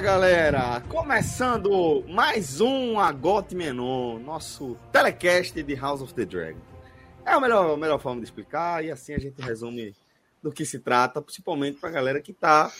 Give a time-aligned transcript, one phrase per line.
[0.00, 6.60] Galera, começando mais um Agote Menon, nosso telecast de House of the Dragon.
[7.26, 9.96] É a melhor, a melhor forma de explicar e assim a gente resume
[10.40, 12.72] do que se trata, principalmente para a galera que está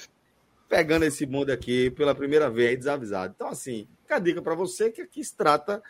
[0.68, 3.32] pegando esse mundo aqui pela primeira vez desavisado.
[3.34, 5.82] Então assim, fica a dica para você que aqui se trata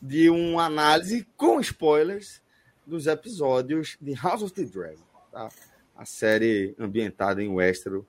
[0.00, 2.42] de uma análise com spoilers
[2.84, 5.48] dos episódios de House of the Dragon, tá?
[5.96, 8.04] A série ambientada em Westeros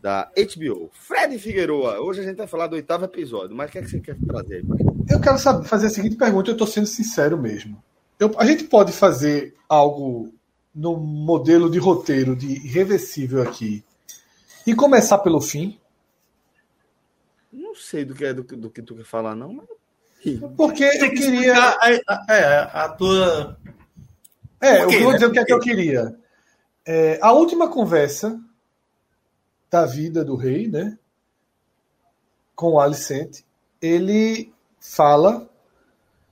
[0.00, 0.90] da HBO.
[0.92, 3.90] Fred Figueroa, hoje a gente vai falar do oitavo episódio, mas o que, é que
[3.90, 4.64] você quer trazer aí?
[5.10, 7.82] Eu quero saber, fazer a seguinte pergunta, eu estou sendo sincero mesmo.
[8.18, 10.32] Eu, a gente pode fazer algo
[10.74, 13.84] no modelo de roteiro de irreversível aqui
[14.66, 15.78] e começar pelo fim?
[17.52, 19.66] Não sei do que é do, que- do que tu quer falar, não, mas.
[20.56, 21.54] Porque eu Tem que queria.
[21.56, 23.56] a, a- é, a tua.
[24.60, 25.14] É, eu vou né?
[25.14, 26.16] dizer o que é que eu queria.
[26.84, 28.38] É, a última conversa
[29.70, 30.98] da vida do rei, né?
[32.54, 33.44] Com o Alicente,
[33.80, 35.48] ele fala.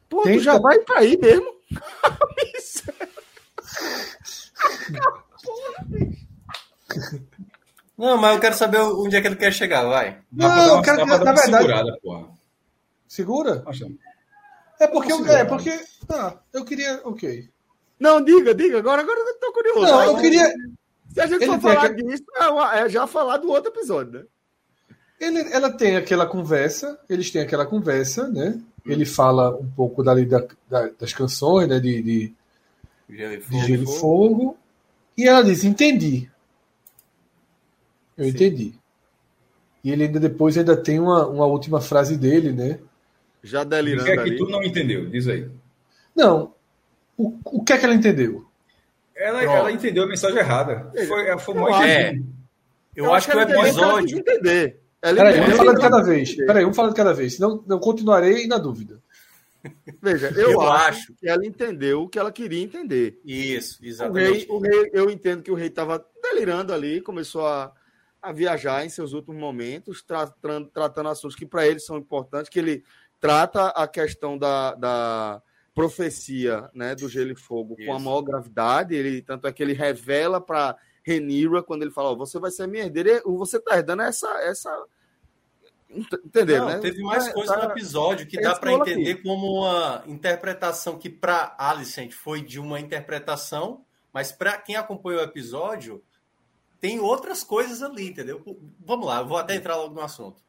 [0.08, 1.54] Pô, Tem já que- vai pra aí mesmo?
[7.96, 10.20] Não, mas eu quero saber onde é que ele quer chegar, vai.
[10.30, 12.28] Não, dar uma, cara, dá na verdade- segurada, porra.
[13.08, 13.64] Segura?
[14.78, 15.70] É porque eu, é porque.
[16.08, 17.00] Ah, eu queria.
[17.04, 17.48] Ok.
[17.98, 18.78] Não, diga, diga.
[18.78, 19.80] Agora, agora eu tô curioso.
[19.80, 20.22] Não, Vai, eu vai.
[20.22, 20.54] queria.
[21.16, 23.70] Se a gente ele for falar aquele- disso, é, uma- é já falar do outro
[23.70, 24.24] episódio, né?
[25.18, 28.60] Ele, ela tem aquela conversa, eles têm aquela conversa, né?
[28.84, 31.80] Ele fala um pouco dali da, da- das canções, né?
[31.80, 32.34] De, de,
[33.08, 33.66] Gelo e de fogo.
[33.66, 34.58] Gelo e Fogo.
[35.16, 36.30] E ela diz: Entendi.
[38.16, 38.30] Eu Sim.
[38.30, 38.74] entendi.
[39.82, 42.78] E ele ainda depois ainda tem uma, uma última frase dele, né?
[43.42, 44.36] Já O delirando que é que ali.
[44.36, 45.08] tu não entendeu?
[45.08, 45.48] Diz aí.
[46.14, 46.52] Não.
[47.16, 48.45] O, o que é que ela entendeu?
[49.16, 49.56] Ela, Pronto.
[49.56, 50.90] ela entendeu a mensagem errada.
[51.08, 51.84] Foi, foi Eu mais acho.
[51.86, 52.20] É.
[52.94, 54.18] Eu acho que o ela entendeu que ela quis episódio.
[54.18, 54.80] entender.
[55.02, 56.34] Ela Peraí, vamos falar de que cada vez.
[56.36, 57.34] Peraí, vamos falar de cada vez.
[57.36, 59.00] Senão eu continuarei na dúvida.
[60.00, 61.14] Veja, eu, Eu acho, acho.
[61.14, 63.20] que ela entendeu o que ela queria entender.
[63.24, 64.46] Isso, O rei, exatamente.
[64.48, 67.72] o rei, eu entendo que o rei estava delirando ali, começou a,
[68.22, 72.58] a viajar em seus últimos momentos, tratando, tratando assuntos que para ele são importantes, que
[72.60, 72.84] ele
[73.20, 75.42] trata a questão da, da
[75.76, 78.04] profecia né, do gelo e fogo com a Isso.
[78.04, 78.94] maior gravidade.
[78.94, 82.66] Ele, tanto é que ele revela para Renira quando ele fala: ó, você vai ser
[82.66, 84.26] minha herdeira, você está herdando essa.
[84.40, 84.84] essa...
[85.88, 86.78] Ent- Entenderam, Não, né?
[86.80, 90.02] teve mais Tá- coisas tá- no episódio que é dá isso para entender como uma
[90.06, 96.02] interpretação que para Alicent foi de uma interpretação, mas para quem acompanhou o episódio
[96.80, 98.42] tem outras coisas ali, entendeu?
[98.84, 100.42] Vamos lá, eu vou até entrar logo no assunto.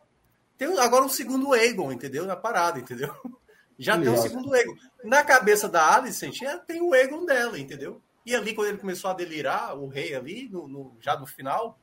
[0.57, 2.25] Tem agora um segundo Aegon, entendeu?
[2.25, 3.13] Na parada, entendeu?
[3.77, 4.29] Já tem um Exato.
[4.29, 4.75] segundo Aegon.
[5.03, 8.01] Na cabeça da Alicent é, tem o Aegon dela, entendeu?
[8.25, 11.79] E ali, quando ele começou a delirar, o rei ali, no, no- já no final,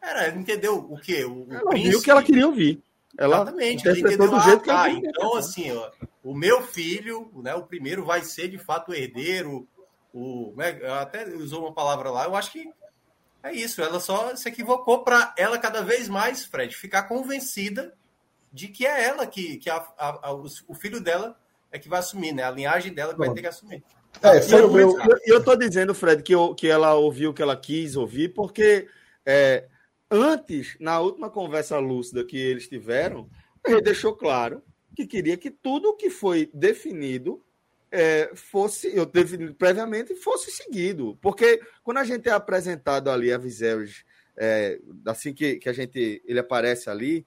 [0.00, 1.24] era, entendeu o quê?
[1.24, 2.82] O, o Ela ouviu o que ela queria ouvir.
[3.18, 4.30] Ela Exatamente, entendeu.
[4.30, 5.90] do jeito ah, que ela tá, queria então assim, ó,
[6.24, 9.68] o meu filho, né, o primeiro vai ser de fato o herdeiro,
[10.14, 12.72] o, né, até usou uma palavra lá, eu acho que
[13.42, 17.92] é isso, ela só se equivocou para ela cada vez mais, Fred, ficar convencida
[18.52, 21.38] de que é ela que, que a, a- a- o o filho dela
[21.70, 23.82] é que vai assumir, né, a linhagem dela que vai ter que assumir.
[24.22, 24.88] É, E foi eu, o meu.
[25.00, 28.28] eu, eu tô dizendo, Fred, que, eu- que ela ouviu o que ela quis ouvir,
[28.34, 28.86] porque
[29.24, 29.66] é,
[30.10, 33.28] antes, na última conversa lúcida que eles tiveram,
[33.66, 34.62] ele deixou claro
[34.94, 37.42] que queria que tudo que foi definido
[37.90, 41.18] é, fosse, eu defini previamente, fosse seguido.
[41.22, 44.04] Porque quando a gente é apresentado ali a Viserys,
[44.36, 47.26] é, assim que, que a gente ele aparece ali,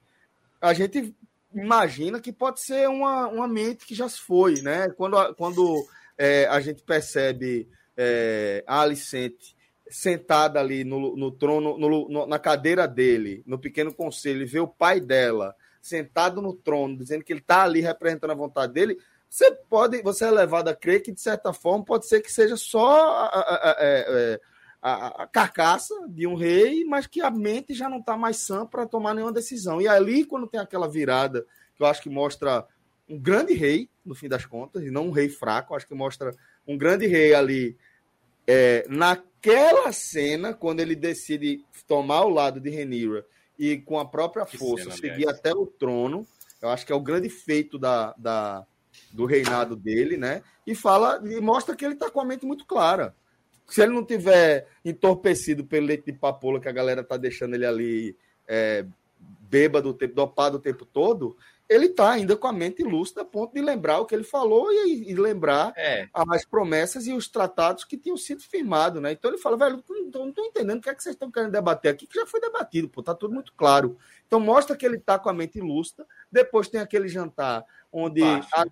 [0.61, 1.15] a gente
[1.53, 4.89] imagina que pode ser uma, uma mente que já se foi, né?
[4.89, 5.87] Quando, quando
[6.17, 9.55] é, a gente percebe é, a Alicente
[9.87, 14.59] sentada ali no, no trono, no- no- na cadeira dele, no pequeno conselho, e vê
[14.59, 18.97] o pai dela sentado no trono, dizendo que ele está ali representando a vontade dele,
[19.29, 22.57] você pode, você é levado a crer que, de certa forma, pode ser que seja
[22.57, 24.41] só a, a- a- é, é,
[24.87, 28.67] a, a carcaça de um rei, mas que a mente já não está mais sã
[28.67, 29.81] para tomar nenhuma decisão.
[29.81, 31.43] E ali, quando tem aquela virada,
[31.75, 32.67] que eu acho que mostra
[33.09, 36.31] um grande rei, no fim das contas, e não um rei fraco, acho que mostra
[36.67, 37.75] um grande rei ali
[38.45, 43.25] é, naquela cena, quando ele decide tomar o lado de Renira
[43.57, 46.27] e com a própria força cena, seguir até o trono,
[46.61, 48.63] eu acho que é o grande feito da, da,
[49.11, 50.43] do reinado dele, né?
[50.65, 53.15] E fala e mostra que ele está com a mente muito clara.
[53.67, 57.65] Se ele não tiver entorpecido pelo leite de papoula que a galera tá deixando ele
[57.65, 58.17] ali
[58.47, 58.85] é,
[59.50, 61.35] bêbado, dopado o tempo todo,
[61.67, 64.71] ele está ainda com a mente lúcida a ponto de lembrar o que ele falou
[64.71, 66.07] e, e lembrar é.
[66.13, 69.12] as promessas e os tratados que tinham sido firmados, né?
[69.12, 69.83] Então ele fala, velho,
[70.13, 72.39] não estou entendendo o que é que vocês estão querendo debater aqui, que já foi
[72.39, 73.97] debatido, pô, tá tudo muito claro.
[74.27, 76.06] Então mostra que ele está com a mente lúcida.
[76.31, 77.65] Depois tem aquele jantar
[77.97, 78.65] onde a,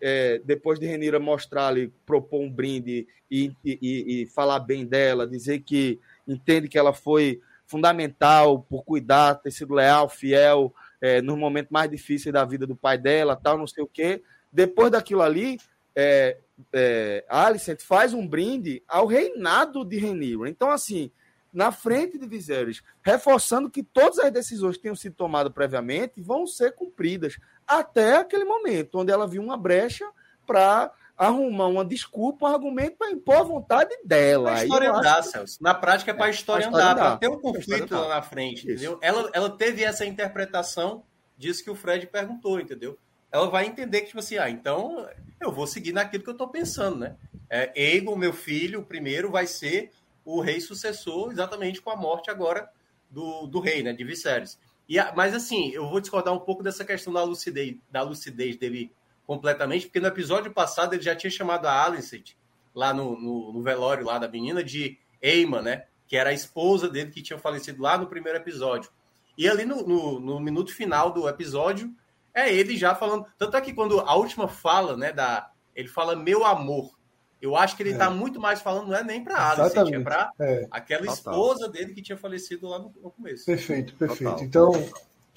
[0.00, 5.26] é, depois de Renira mostrar ali, propor um brinde e, e, e falar bem dela,
[5.26, 11.36] dizer que entende que ela foi fundamental por cuidar, ter sido leal, fiel é, no
[11.36, 14.22] momento mais difícil da vida do pai dela, tal, não sei o quê.
[14.52, 15.58] Depois daquilo ali,
[15.96, 16.36] é,
[16.72, 20.48] é, Alicent faz um brinde ao reinado de Renira.
[20.48, 21.10] Então, assim,
[21.52, 26.46] na frente de Viserys, reforçando que todas as decisões que tenham sido tomadas previamente vão
[26.46, 27.36] ser cumpridas
[27.66, 30.08] até aquele momento, onde ela viu uma brecha
[30.46, 34.52] para arrumar uma desculpa, um argumento para impor a vontade dela.
[34.52, 35.58] A história andar, Celso.
[35.60, 38.60] Na prática é para a história, história andar, para ter um conflito lá na frente,
[38.60, 38.70] Isso.
[38.70, 38.98] entendeu?
[39.02, 41.04] Ela, ela teve essa interpretação
[41.36, 42.98] disso que o Fred perguntou, entendeu?
[43.30, 45.06] Ela vai entender que, tipo assim, ah, então
[45.40, 47.16] eu vou seguir naquilo que eu estou pensando, né?
[47.50, 49.90] É, Egon, meu filho, o primeiro, vai ser
[50.24, 52.70] o rei sucessor exatamente com a morte agora
[53.10, 53.92] do, do rei, né?
[53.92, 54.58] De Viserys.
[54.88, 58.92] E, mas assim, eu vou discordar um pouco dessa questão da lucidez, da lucidez dele
[59.26, 62.32] completamente, porque no episódio passado ele já tinha chamado a Alicent,
[62.74, 65.84] lá no, no, no, velório lá da menina, de Eima, né?
[66.08, 68.90] Que era a esposa dele que tinha falecido lá no primeiro episódio.
[69.38, 71.94] E ali no, no, no, minuto final do episódio,
[72.34, 73.24] é ele já falando.
[73.38, 75.50] Tanto é que quando a última fala, né, da.
[75.74, 76.98] Ele fala meu amor.
[77.40, 78.10] Eu acho que ele está é.
[78.10, 80.66] muito mais falando, não é nem para Alicent, é para é.
[80.70, 81.14] aquela Total.
[81.14, 83.46] esposa dele que tinha falecido lá no, no começo.
[83.46, 84.30] Perfeito, perfeito.
[84.30, 84.44] Total.
[84.44, 84.90] Então,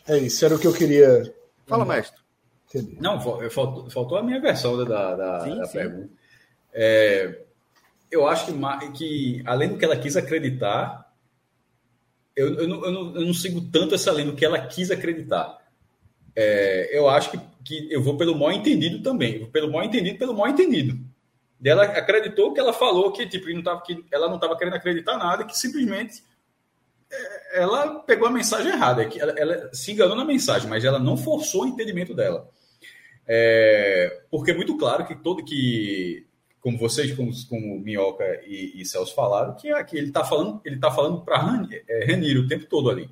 [0.08, 1.34] é isso, era o que eu queria.
[1.66, 2.22] Fala, mestre.
[3.00, 5.74] Não, faltou, faltou a minha versão da, da, sim, da sim.
[5.78, 6.10] pergunta.
[6.74, 7.42] É,
[8.12, 11.14] eu acho que, que, além do que ela quis acreditar,
[12.36, 14.92] eu, eu, não, eu, não, eu não sigo tanto essa linha do que ela quis
[14.92, 15.60] acreditar.
[16.36, 19.46] É, eu acho que, que eu vou pelo mal entendido também.
[19.52, 20.98] Pelo mal entendido, pelo mal entendido.
[21.64, 25.18] Ela acreditou que ela falou que, tipo, não tava, que ela não estava querendo acreditar
[25.18, 26.24] nada, que simplesmente
[27.12, 29.06] é, ela pegou a mensagem errada.
[29.06, 32.50] Que ela, ela se enganou na mensagem, mas ela não forçou o entendimento dela.
[33.26, 36.28] É, porque é muito claro que todo que,
[36.60, 40.62] como vocês, como, como Minhoca e, e Celso falaram, que, é, que ele está falando,
[40.66, 43.10] ele tá falando para é, Renir o tempo todo ali.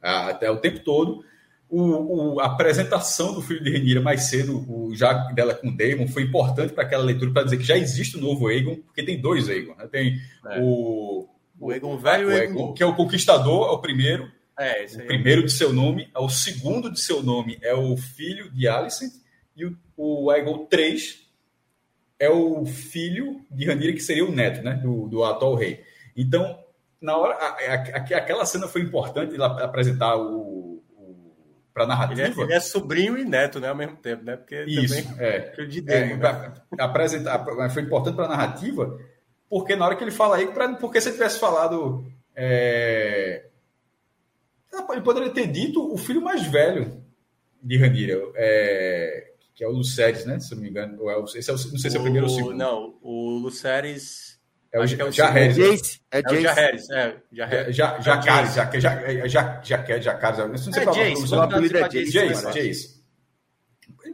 [0.00, 1.24] Até o tempo todo.
[1.68, 5.76] O, o, a apresentação do filho de Renira mais cedo, o, já dela com o
[5.76, 8.76] Daemon, foi importante para aquela leitura para dizer que já existe o um novo Aegon,
[8.76, 9.74] porque tem dois Aegon.
[9.74, 9.88] Né?
[9.88, 10.60] Tem é.
[10.60, 11.28] o,
[11.58, 14.30] o Aegon velho e o Aegon, que é o Conquistador, é o primeiro.
[14.56, 18.68] É, o primeiro de seu nome, o segundo de seu nome é o filho de
[18.68, 19.12] Alicent,
[19.56, 21.24] e o, o Aegon 3
[22.18, 25.82] é o filho de Ranira, que seria o neto né, do, do atual rei.
[26.16, 26.58] Então,
[27.00, 30.43] na hora, a, a, aquela cena foi importante apresentar o
[31.74, 32.22] para narrativa.
[32.22, 34.36] Ele é, ele é, sobrinho e neto, né, ao mesmo tempo, né?
[34.36, 35.66] Porque Isso, também, é.
[35.66, 36.54] de é, né?
[36.78, 38.98] apresentar, foi importante para a narrativa,
[39.50, 43.46] porque na hora que ele fala aí, pra, porque se ele tivesse falado, é,
[44.92, 47.02] ele poderia ter dito o filho mais velho
[47.62, 50.38] de Ranira, é, que é o Luceres, né?
[50.40, 51.00] Se eu não me engano.
[51.00, 52.56] Ou é o, esse é o, não sei se é o primeiro ou o segundo.
[52.56, 54.33] Não, o Luceres.
[54.74, 55.54] É o, acho que é o Jahares.
[55.54, 56.00] Jace.
[56.10, 57.16] É, é o Jahares, é.
[57.30, 57.76] Jahares.
[57.76, 60.38] Jacares, Jacares, Jacares.
[60.38, 62.10] Não sei é Jace, o apelido é Jace.
[62.10, 63.04] Jace, Jace.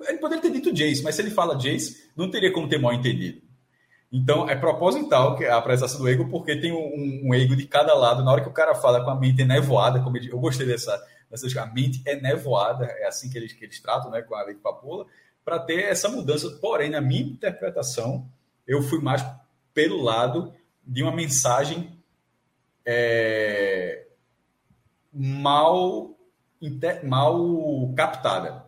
[0.06, 2.92] Ele poderia ter dito Jace, mas se ele fala Jace, não teria como ter mal
[2.92, 3.40] entendido.
[4.12, 7.94] Então, é proposital que a apresentação do ego, porque tem um, um ego de cada
[7.94, 8.22] lado.
[8.22, 11.62] Na hora que o cara fala com a mente nevoada, como eu gostei dessa, dessa
[11.62, 14.56] a mente é nevoada, é assim que eles, que eles tratam né, com a lei
[14.56, 15.06] de Papoula
[15.42, 16.50] para ter essa mudança.
[16.60, 18.28] Porém, na minha interpretação,
[18.66, 19.24] eu fui mais
[19.80, 20.52] pelo lado
[20.86, 21.98] de uma mensagem
[22.84, 24.06] é,
[25.10, 26.18] mal,
[26.60, 28.66] inter, mal captada.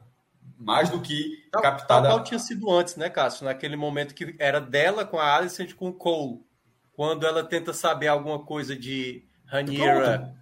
[0.59, 2.09] Mais do que tal, captada.
[2.09, 3.45] Tal, tinha sido antes, né, Cássio?
[3.45, 6.41] Naquele momento que era dela com a Alicent com o Cole.
[6.95, 10.35] Quando ela tenta saber alguma coisa de Rhaenyra.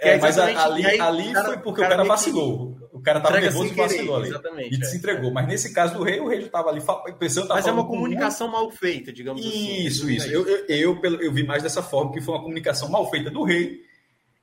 [0.00, 2.77] É, mas ali, ali foi porque o cara, o cara vacilou.
[2.98, 4.28] O cara tava nervoso e vacilou ali.
[4.28, 4.76] Exatamente.
[4.76, 4.84] E é.
[4.84, 5.32] se entregou.
[5.32, 6.82] Mas nesse caso do rei, o rei já tava ali
[7.18, 7.48] pensando.
[7.48, 9.86] Mas é uma comunicação mal feita, digamos isso, assim.
[9.86, 10.28] Isso, isso.
[10.28, 13.44] Eu, eu, eu, eu vi mais dessa forma, que foi uma comunicação mal feita do
[13.44, 13.86] rei.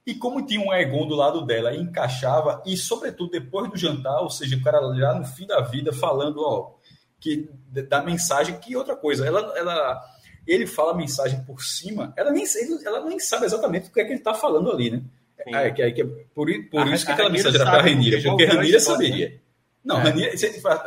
[0.05, 4.29] E como tinha um Egon do lado dela, encaixava, e sobretudo depois do jantar, ou
[4.29, 6.75] seja, o cara já no fim da vida falando, ó,
[7.19, 9.99] que da mensagem, que outra coisa, ela, ela
[10.45, 12.45] ele fala a mensagem por cima, ela nem,
[12.85, 15.01] ela nem sabe exatamente o que é que ele está falando ali, né?
[15.37, 18.45] É, que, é, que, por, por isso que aquela mensagem era para a Ranira, porque
[18.45, 19.29] Ranira saberia.
[19.29, 19.35] Né?
[19.83, 20.03] Não, é.
[20.03, 20.31] Ranira,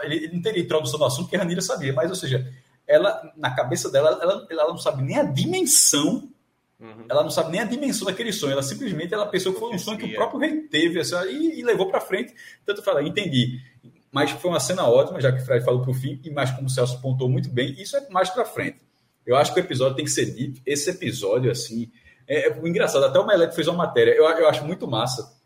[0.05, 2.51] ele não teria introdução no assunto, porque Ranira sabia, mas, ou seja,
[2.87, 6.29] ela, na cabeça dela, ela, ela não sabe nem a dimensão,
[6.81, 7.05] uhum.
[7.09, 9.79] ela não sabe nem a dimensão daquele sonho, ela simplesmente ela pensou que foi um
[9.79, 12.35] sonho que o próprio rei teve assim, e, e levou para frente.
[12.65, 13.61] Tanto fala, entendi.
[14.11, 16.51] Mas foi uma cena ótima, já que o Fred falou para o fim, e mais
[16.51, 18.79] como o Celso pontou muito bem, isso é mais para frente.
[19.27, 20.63] Eu acho que o episódio tem que ser dito.
[20.65, 21.91] Esse episódio, assim,
[22.29, 23.05] é, é engraçado.
[23.05, 24.13] Até o Melete fez uma matéria.
[24.13, 25.37] Eu, eu acho muito massa.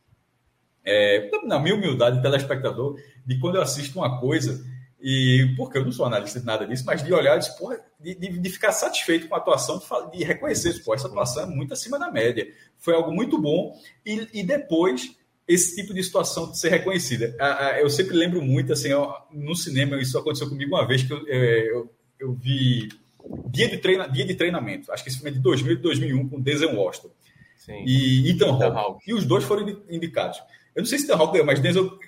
[0.85, 4.61] É, na minha humildade de telespectador, de quando eu assisto uma coisa,
[5.01, 7.49] e porque eu não sou analista de nada disso, mas de olhar de,
[8.01, 11.73] de, de, ficar satisfeito com a atuação, de, de reconhecer, pô, essa atuação é muito
[11.73, 12.49] acima da média.
[12.79, 13.77] Foi algo muito bom.
[14.05, 17.37] E, e depois, esse tipo de situação de ser reconhecida.
[17.81, 18.89] Eu sempre lembro muito, assim,
[19.33, 22.89] no cinema, isso aconteceu comigo uma vez que eu, é, eu, eu vi
[23.51, 24.91] Dia de, treina, Dia de Treinamento.
[24.93, 27.11] Acho que esse filme é de 2000 e 2001, com Denzel Washington.
[27.57, 27.85] Sim.
[27.87, 29.11] E Ethan Hawke.
[29.11, 30.43] E os dois foram indicados.
[30.75, 31.99] Eu não sei se Ethan Hawke ganhou, mas Denzel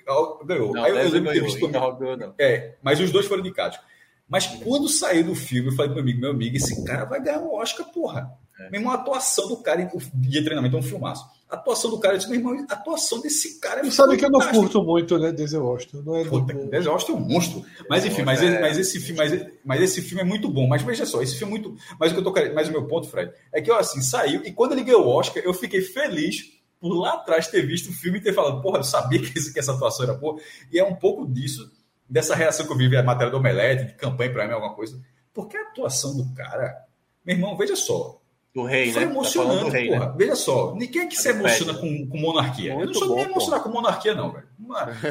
[0.45, 0.73] ganhou.
[0.73, 2.33] Não, Aí eu, Denzel ganhou, visto Ethan Hawke ganhou, não.
[2.39, 3.79] É, mas os dois foram indicados.
[4.27, 7.21] Mas quando saiu do filme, eu falei pro meu amigo, meu amigo, esse cara vai
[7.21, 8.31] ganhar um Oscar, porra.
[8.59, 8.69] É.
[8.71, 11.25] Mesmo a atuação do cara, o dia de treinamento é um filmaço.
[11.47, 14.17] A atuação do cara, eu disse, meu irmão, a atuação desse cara é Tu sabe
[14.17, 16.01] que eu não curto muito, né, Denzel Washington.
[16.03, 16.69] Não é Puta, do...
[16.69, 17.65] Denzel Washington é um monstro.
[17.87, 18.59] Mas enfim, mas, é...
[18.59, 20.67] mas, esse filme, mas, mas esse filme é muito bom.
[20.67, 21.77] Mas veja só, esse filme é muito.
[21.99, 24.01] Mas o que eu tô querendo, mas o meu ponto, Fred, é que eu assim,
[24.01, 27.89] saiu, e quando ele ganhou o Oscar, eu fiquei feliz por lá atrás ter visto
[27.89, 30.39] o filme e ter falado, porra, eu sabia que, esse, que essa atuação era boa.
[30.71, 31.71] E é um pouco disso,
[32.09, 34.99] dessa reação que eu vi a matéria do Omelete, de campanha para mim, alguma coisa.
[35.33, 36.85] Porque a atuação do cara,
[37.23, 38.19] meu irmão, veja só,
[38.55, 39.07] do rei, Foi né?
[39.07, 40.05] Tá emocionante, tá rei, porra.
[40.05, 40.13] Né?
[40.15, 42.73] Veja só, ninguém é que se emociona com, com monarquia.
[42.73, 44.47] Muito eu não sou bom, nem emocionar com monarquia, não, velho.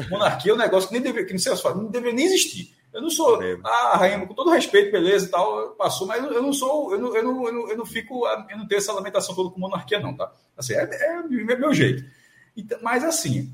[0.09, 2.75] Monarquia é um negócio que nem deveria, que não sei não deveria nem existir.
[2.91, 3.59] Eu não sou, é.
[3.63, 7.15] ah, rainha, com todo respeito, beleza e tal, passou, mas eu não sou, eu não,
[7.15, 9.99] eu não, eu não, eu não fico, eu não tenho essa lamentação toda com monarquia,
[9.99, 10.31] não, tá?
[10.57, 12.03] Assim, é, é, é meu jeito.
[12.57, 13.53] Então, mas assim,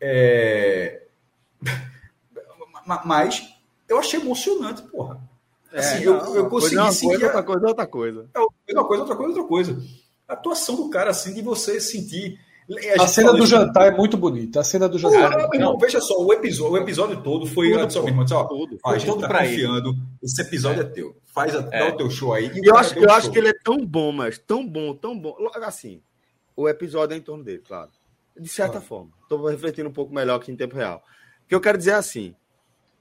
[0.00, 1.02] é...
[3.04, 3.46] mas
[3.88, 5.20] eu achei emocionante, porra.
[5.72, 7.10] Assim, é, eu, eu consegui uma seguir.
[7.10, 8.28] Coisa, outra coisa, outra coisa.
[8.72, 9.82] É uma coisa, outra coisa, outra coisa.
[10.28, 12.38] A atuação do cara, assim, de você sentir.
[12.98, 14.60] A, a cena do jantar é muito bonita.
[14.60, 15.30] A cena do jantar.
[15.30, 17.72] Não, é não, veja só, o episódio, o episódio todo foi.
[17.72, 19.90] Tudo, só, irmão, ó, tudo, a gente tá confiando.
[19.90, 19.98] Ele.
[20.22, 21.16] Esse episódio é, é teu.
[21.26, 21.88] Faz a, é.
[21.88, 22.50] o teu show aí.
[22.62, 25.36] eu acho, eu acho que ele é tão bom, mas tão bom, tão bom.
[25.62, 26.00] Assim,
[26.56, 27.90] o episódio é em torno dele, claro.
[28.38, 28.86] De certa claro.
[28.86, 29.10] forma.
[29.22, 31.02] Estou refletindo um pouco melhor aqui em tempo real.
[31.44, 32.34] O que eu quero dizer é assim: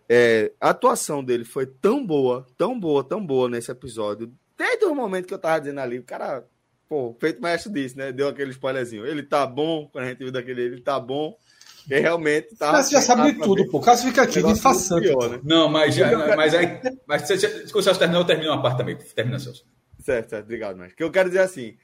[0.10, 4.30] é, a atuação dele foi tão boa, tão boa, tão boa nesse episódio.
[4.62, 6.46] Desde o momento que eu tava dizendo ali, o cara,
[6.88, 8.12] pô, feito mestre disse, né?
[8.12, 9.08] Deu aquele spoilerzinho.
[9.08, 11.36] Ele tá bom, quando a gente viu daquele, ele tá bom.
[11.90, 12.80] E realmente tá.
[12.84, 13.80] Você já sabe de tudo, pô.
[13.80, 15.08] O Cássio fica aqui de façante.
[15.08, 15.40] Pior, né?
[15.44, 16.80] Não, mas, já, mas aí.
[17.08, 18.96] Mas se, se, se você terminar, eu termino uma parte também.
[18.96, 19.66] Termina, Celso.
[19.98, 20.94] Certo, certo, obrigado, mas.
[20.94, 21.76] que eu quero dizer assim.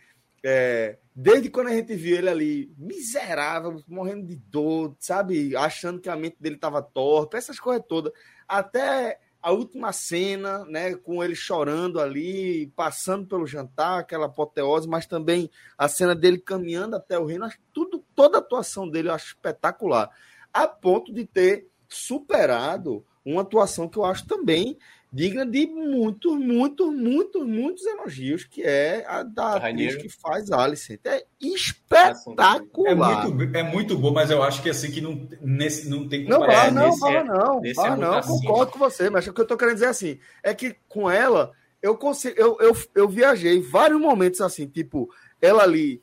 [0.44, 5.56] É, desde quando a gente viu ele ali, miserável, morrendo de dor, sabe?
[5.56, 8.14] Achando que a mente dele estava torta, essas coisas todas.
[8.48, 15.06] Até a última cena, né, com ele chorando ali, passando pelo jantar, aquela apoteose, mas
[15.06, 19.28] também a cena dele caminhando até o reino, tudo, toda a atuação dele eu acho
[19.28, 20.10] espetacular.
[20.54, 24.78] A ponto de ter superado uma atuação que eu acho também
[25.12, 31.00] digna de muitos, muitos, muitos, muitos elogios, que é a da atriz que faz Alice.
[31.06, 32.58] É espetacular.
[32.86, 36.26] É muito, é muito bom, mas eu acho que assim que não, nesse, não tem
[36.26, 39.34] como Não, é, não, fala é, não, fala é não, concordo com você, mas o
[39.34, 43.08] que eu tô querendo dizer assim, é que com ela, eu consigo, eu, eu, eu
[43.08, 45.10] viajei vários momentos assim, tipo,
[45.42, 46.02] ela ali,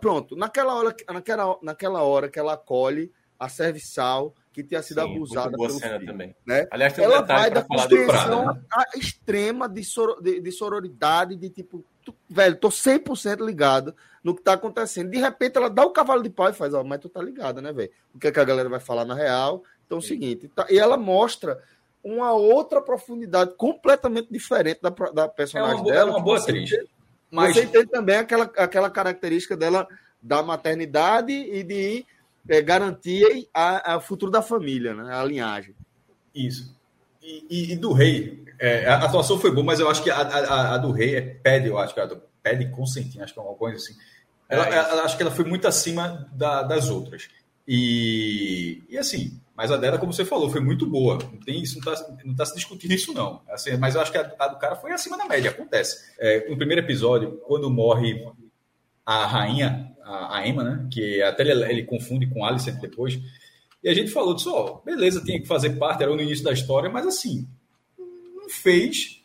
[0.00, 5.16] pronto, naquela hora, naquela, naquela hora que ela acolhe a serviçal, que tinha sido Sim,
[5.16, 6.36] abusada pelo filho, também.
[6.46, 6.68] Né?
[6.70, 8.62] Aliás, tem um ela vai da compreensão né?
[8.94, 14.42] extrema de, soro, de, de, sororidade, de tipo, tu, velho, tô 100% ligado no que
[14.42, 15.10] tá acontecendo.
[15.10, 17.60] De repente ela dá o cavalo de pau e faz, ó, mas tu tá ligada,
[17.60, 17.90] né, velho?
[18.14, 19.64] O que, é que a galera vai falar na real?
[19.84, 21.60] Então é o seguinte, tá, e ela mostra
[22.02, 26.10] uma outra profundidade completamente diferente da, da personagem é boa, dela.
[26.10, 26.70] É uma boa atriz.
[27.28, 29.88] Mas você entende também aquela, aquela característica dela
[30.22, 32.06] da maternidade e de
[32.48, 35.14] é, garantir a, a futuro da família, né?
[35.14, 35.74] a linhagem.
[36.34, 36.74] Isso.
[37.22, 40.16] E, e, e do rei, é, a atuação foi boa, mas eu acho que a,
[40.16, 42.00] a, a do rei é pede, eu acho que
[42.42, 43.94] pede consentir, acho que é uma coisa assim.
[44.48, 47.28] Ela, é ela, acho que ela foi muito acima da, das outras.
[47.66, 51.14] E, e assim, mas a dela, como você falou, foi muito boa.
[51.14, 53.40] Não tem isso, não está não tá se discutindo isso, não.
[53.48, 56.12] Assim, mas eu acho que a, a, do cara foi acima da média, acontece.
[56.18, 58.22] É, no primeiro episódio, quando morre
[59.04, 60.88] a rainha, a, a Emma, né?
[60.90, 63.18] Que até ele, ele confunde com Alicent depois.
[63.82, 66.52] E a gente falou disso, ó, beleza, tinha que fazer parte, era no início da
[66.52, 67.46] história, mas assim,
[67.98, 69.24] não fez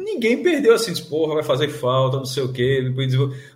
[0.00, 2.82] ninguém perdeu assim, porra, vai fazer falta, não sei o quê.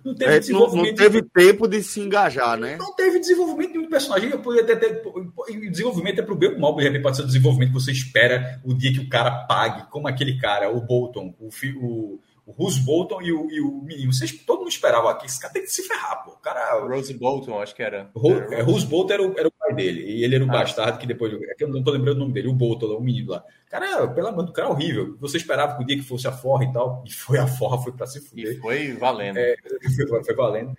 [0.03, 0.89] Não teve é, desenvolvimento.
[0.89, 2.77] Não, teve tempo de se engajar, né?
[2.77, 4.29] Não teve desenvolvimento de um personagem.
[4.29, 7.27] Eu poderia ter, ter desenvolvimento é pro bem ou mal, de repente pode ser o
[7.27, 11.33] desenvolvimento que você espera o dia que o cara pague, como aquele cara, o Bolton,
[11.39, 11.49] o,
[11.81, 14.13] o o Rose Bolton e o, e o menino.
[14.13, 15.25] Vocês, todo mundo esperava aqui.
[15.25, 16.31] Esse cara tem que se ferrar, pô.
[16.31, 16.79] O cara.
[16.85, 18.11] Rose Bolton, acho que era.
[18.15, 20.03] Ro, é, Rose Bolton era o, era o pai dele.
[20.03, 21.33] E ele era o ah, bastardo que depois.
[21.33, 22.47] É que eu não tô lembrando o nome dele.
[22.47, 23.43] O Bolton, o menino lá.
[23.67, 25.17] Cara, pelo amor do cara, horrível.
[25.19, 27.03] Você esperava que o dia que fosse a forra e tal.
[27.03, 28.53] E foi a forra, foi pra se fuder.
[28.53, 29.37] E foi valendo.
[29.37, 29.55] É,
[30.07, 30.77] foi, foi, valendo.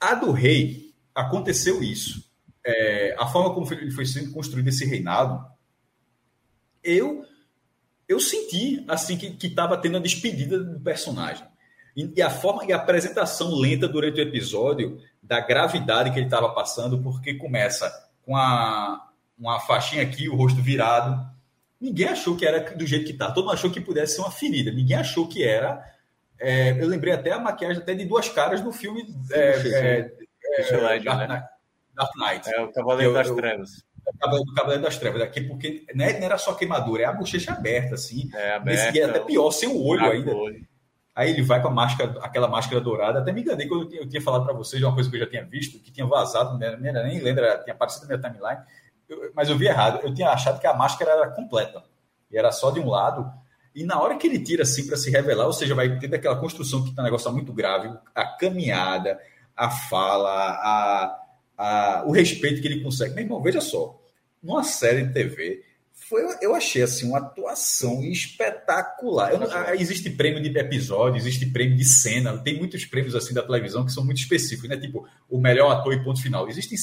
[0.00, 2.24] A do rei, aconteceu isso.
[2.64, 5.44] É, a forma como ele foi sendo construído esse reinado,
[6.82, 7.22] eu
[8.10, 11.46] eu senti assim que estava tendo a despedida do personagem.
[11.96, 16.26] E, e, a forma e a apresentação lenta durante o episódio da gravidade que ele
[16.26, 17.88] estava passando, porque começa
[18.22, 21.24] com a, uma faixinha aqui, o rosto virado.
[21.80, 23.30] Ninguém achou que era do jeito que está.
[23.30, 24.72] Todo mundo achou que pudesse ser uma ferida.
[24.72, 25.80] Ninguém achou que era.
[26.36, 30.12] É, eu lembrei até a maquiagem até de duas caras no filme é, é,
[30.58, 31.46] é, Dark, né?
[31.94, 32.54] Dark Knight.
[32.54, 33.84] É o Cavaleiro das Trevas
[34.18, 37.94] do Cavaleiro das Trevas daqui, porque né, não era só queimadura, é a bochecha aberta,
[37.94, 38.28] assim.
[38.34, 40.34] É, aberta, é até pior, sem o olho ainda.
[40.34, 40.66] Olho.
[41.14, 43.18] Aí ele vai com a máscara, aquela máscara dourada.
[43.18, 45.16] Até me enganei quando eu tinha, eu tinha falado para vocês de uma coisa que
[45.16, 48.62] eu já tinha visto, que tinha vazado, né, nem lembro, tinha aparecido na minha timeline,
[49.08, 50.00] eu, mas eu vi errado.
[50.02, 51.82] Eu tinha achado que a máscara era completa,
[52.30, 53.30] e era só de um lado.
[53.74, 56.36] E na hora que ele tira assim para se revelar, ou seja, vai ter daquela
[56.36, 59.20] construção que tá um negócio muito grave, a caminhada,
[59.56, 61.18] a fala, a,
[61.58, 63.14] a, o respeito que ele consegue.
[63.14, 63.99] Meu irmão, veja só,
[64.42, 65.62] numa série de TV,
[66.10, 69.30] foi, eu achei assim uma atuação espetacular.
[69.52, 73.84] Ah, existe prêmio de episódio, existe prêmio de cena, tem muitos prêmios assim da televisão
[73.84, 74.76] que são muito específicos, né?
[74.76, 76.48] Tipo, o melhor ator e ponto final.
[76.48, 76.76] Existem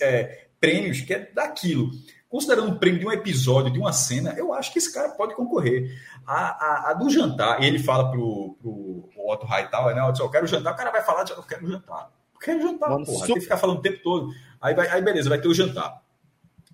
[0.00, 1.90] é, prêmios que é daquilo.
[2.30, 5.34] Considerando um prêmio de um episódio, de uma cena, eu acho que esse cara pode
[5.34, 5.90] concorrer.
[6.24, 10.12] A, a, a do jantar, e ele fala pro, pro, Otto Hightower, né?
[10.18, 12.10] Eu quero jantar, o cara vai falar, eu quero jantar.
[12.32, 13.26] Eu quero jantar, Mano, porra.
[13.26, 14.32] Tem que ficar falando o tempo todo.
[14.60, 16.00] Aí, vai, aí beleza, vai ter o jantar.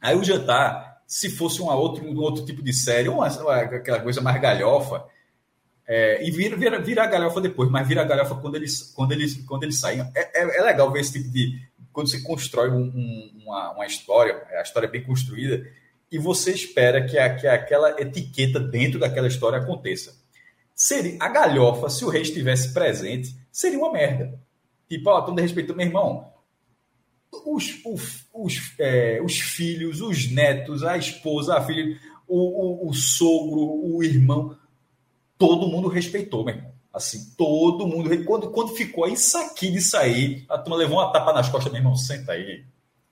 [0.01, 4.21] Aí o jantar, se fosse uma outro, um outro tipo de série, uma, aquela coisa
[4.21, 5.05] mais galhofa,
[5.89, 9.13] é, e vira, vira, vira a galhofa depois, mas vira a galhofa quando eles, quando
[9.13, 10.01] eles, quando eles saem.
[10.15, 11.61] É, é, é legal ver esse tipo de.
[11.93, 15.67] Quando você constrói um, um, uma, uma história, a história é bem construída,
[16.11, 20.15] e você espera que, a, que aquela etiqueta dentro daquela história aconteça.
[20.75, 24.39] Seria, a galhofa, se o rei estivesse presente, seria uma merda.
[24.89, 26.31] Tipo, ó, todo respeito, meu irmão,
[27.44, 32.94] os, os, os, é, os filhos, os netos, a esposa, a filha, o, o, o,
[32.94, 34.57] sogro, o irmão,
[35.38, 36.72] todo mundo respeitou, meu irmão.
[36.92, 38.09] Assim, todo mundo.
[38.25, 41.81] Quando, quando ficou isso aqui de sair, a turma levou uma tapa nas costas, meu
[41.81, 42.64] irmão, senta aí.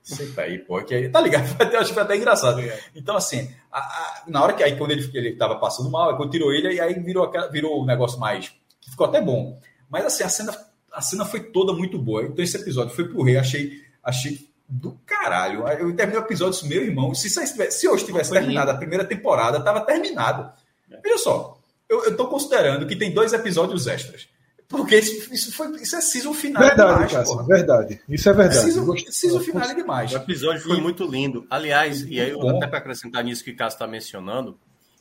[0.02, 0.82] Senta aí, pô.
[0.82, 1.44] Que, tá ligado?
[1.70, 2.62] Eu acho que foi até engraçado.
[2.94, 6.30] Então, assim, a, a, na hora que aí, quando ele, ele tava passando mal, quando
[6.30, 8.54] tirou ele, e aí virou, aquela, virou um negócio mais.
[8.80, 9.60] que ficou até bom.
[9.90, 10.56] Mas, assim, a cena,
[10.90, 12.22] a cena foi toda muito boa.
[12.22, 15.66] Então, esse episódio foi pro rei, achei Achei do caralho.
[15.68, 17.14] Eu terminei o episódio com meu irmão.
[17.14, 20.52] Se, se hoje tivesse terminado a primeira temporada, estava terminado.
[20.90, 21.00] É.
[21.02, 24.28] Veja só, eu estou considerando que tem dois episódios extras.
[24.68, 28.00] Porque isso, isso, foi, isso é season final verdade, demais, Cássio, verdade.
[28.08, 28.60] Isso é verdade.
[28.60, 30.12] Season, season final é demais.
[30.12, 31.46] O episódio foi muito lindo.
[31.50, 34.58] Aliás, e aí eu, até para acrescentar nisso que o Cássio está mencionando,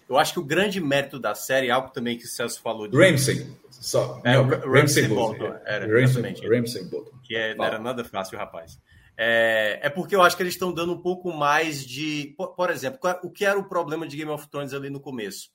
[0.08, 2.98] eu acho que o grande mérito da série, algo também que o Celso falou de.
[2.98, 3.48] Ramsey.
[3.72, 4.22] Só.
[4.24, 5.56] É, Ramsey, Bolton.
[5.66, 7.12] Era, Ramsey, Ramsey Bolton.
[7.24, 8.78] Que é, não era nada fácil, rapaz.
[9.18, 12.34] É, é porque eu acho que eles estão dando um pouco mais de.
[12.38, 15.50] Por, por, exemplo, o que era o problema de Game of Thrones ali no começo?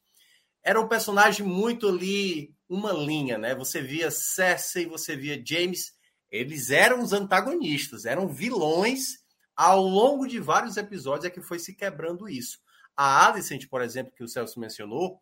[0.62, 3.55] Era um personagem muito ali, uma linha, né?
[3.55, 5.92] Você via Cersei, você via James,
[6.31, 9.27] eles eram os antagonistas, eram vilões.
[9.57, 12.59] Ao longo de vários episódios é que foi se quebrando isso.
[12.97, 15.21] A Alicent, por exemplo, que o Celso mencionou,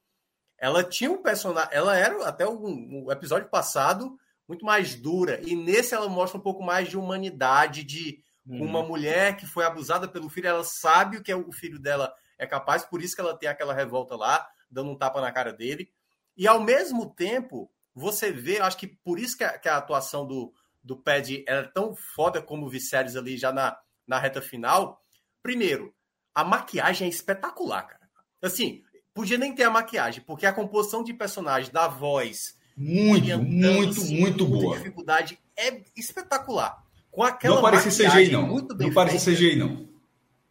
[0.58, 1.70] ela tinha um personagem.
[1.72, 4.18] Ela era, até o, o episódio passado,
[4.48, 5.40] muito mais dura.
[5.46, 8.64] E nesse ela mostra um pouco mais de humanidade, de Uhum.
[8.64, 12.14] Uma mulher que foi abusada pelo filho, ela sabe o que é o filho dela
[12.38, 15.52] é capaz, por isso que ela tem aquela revolta lá, dando um tapa na cara
[15.52, 15.90] dele.
[16.36, 20.26] E ao mesmo tempo, você vê, acho que por isso que a, que a atuação
[20.26, 25.02] do, do Pad é tão foda como o Viserys ali já na, na reta final.
[25.42, 25.94] Primeiro,
[26.34, 28.08] a maquiagem é espetacular, cara.
[28.42, 34.04] Assim, podia nem ter a maquiagem, porque a composição de personagem, da voz, muito, muito,
[34.04, 34.76] muito boa.
[34.76, 36.85] dificuldade é espetacular
[37.16, 38.46] com aquela Não parece CGI, não.
[38.46, 39.88] Muito bem não parece CGI, não.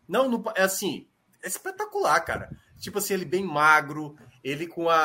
[0.07, 1.07] Não, não, é assim,
[1.43, 2.49] é espetacular, cara.
[2.79, 4.95] Tipo assim, ele bem magro, ele com a,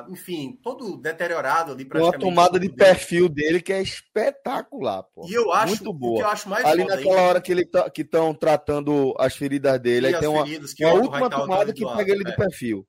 [0.00, 2.24] a enfim, todo deteriorado ali praticamente.
[2.24, 5.26] Uma tomada de perfil dele que é espetacular, pô.
[5.28, 6.22] E eu acho, Muito boa.
[6.22, 9.78] eu acho mais Ali naquela ainda, hora que ele tá, que estão tratando as feridas
[9.80, 12.30] dele, aí tem uma, uma última tomada que pega ele é.
[12.30, 12.88] de perfil.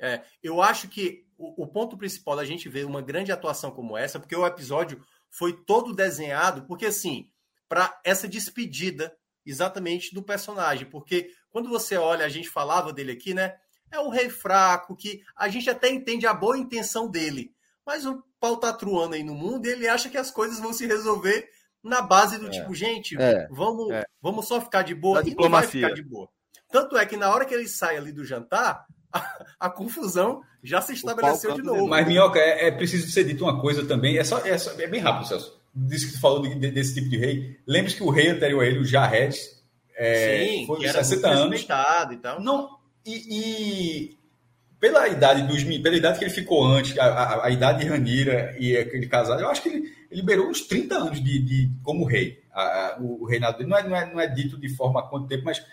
[0.00, 3.98] É, eu acho que o, o ponto principal da gente ver uma grande atuação como
[3.98, 7.28] essa, porque o episódio foi todo desenhado, porque assim,
[7.68, 9.14] para essa despedida
[9.46, 13.54] exatamente do personagem, porque quando você olha, a gente falava dele aqui, né?
[13.94, 17.52] é um rei fraco, que a gente até entende a boa intenção dele.
[17.86, 20.72] Mas o pau tá truando aí no mundo e ele acha que as coisas vão
[20.72, 21.48] se resolver
[21.82, 24.04] na base do é, tipo, gente, é, vamos, é.
[24.20, 25.22] vamos só ficar de boa.
[25.22, 26.28] Da e não vai ficar de boa.
[26.70, 30.80] Tanto é que na hora que ele sai ali do jantar, a, a confusão já
[30.80, 31.86] se estabeleceu de novo.
[31.86, 34.16] Mas, Minhoca, é, é, preciso ser dito uma coisa também.
[34.16, 35.62] É, só, é, só, é bem rápido, Celso.
[35.74, 37.58] Disse que tu falou de, de, desse tipo de rei.
[37.66, 39.36] Lembre-se que o rei anterior a ele, o Jarred,
[39.96, 41.60] é, Sim, foi era 60 anos.
[41.62, 42.40] E tal.
[42.40, 44.18] Não, e, e,
[44.80, 48.54] pela idade dos pela idade que ele ficou antes, a, a, a, idade de Ranira
[48.58, 49.78] e aquele casado, eu acho que ele,
[50.10, 52.42] ele liberou uns 30 anos de, de como rei.
[52.52, 55.28] A, o, o, reinado dele não é, não, é, não é dito de forma quanto
[55.28, 55.64] tempo, mas,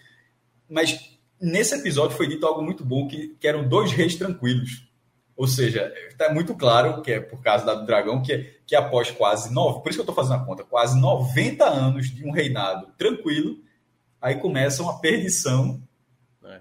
[0.69, 4.87] mas nesse episódio foi dito algo muito bom, que, que eram dois reis tranquilos.
[5.35, 9.53] Ou seja, está muito claro que é por causa do dragão, que, que após quase
[9.53, 12.87] nove, por isso que eu estou fazendo a conta, quase 90 anos de um reinado
[12.97, 13.57] tranquilo,
[14.21, 15.81] aí começa uma perdição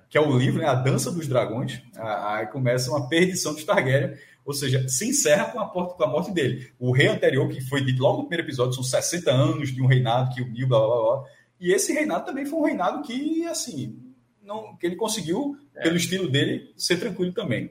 [0.08, 4.14] que é o livro, né, A Dança dos Dragões, aí começa uma perdição de Targaryen,
[4.44, 6.72] ou seja, se encerra com a, com a morte dele.
[6.78, 9.86] O rei anterior, que foi dito logo no primeiro episódio, são 60 anos de um
[9.86, 11.24] reinado que uniu, blá, blá, blá,
[11.58, 13.98] e esse reinado também foi um reinado que, assim,
[14.42, 15.82] não, que ele conseguiu, é.
[15.82, 17.70] pelo estilo dele, ser tranquilo também.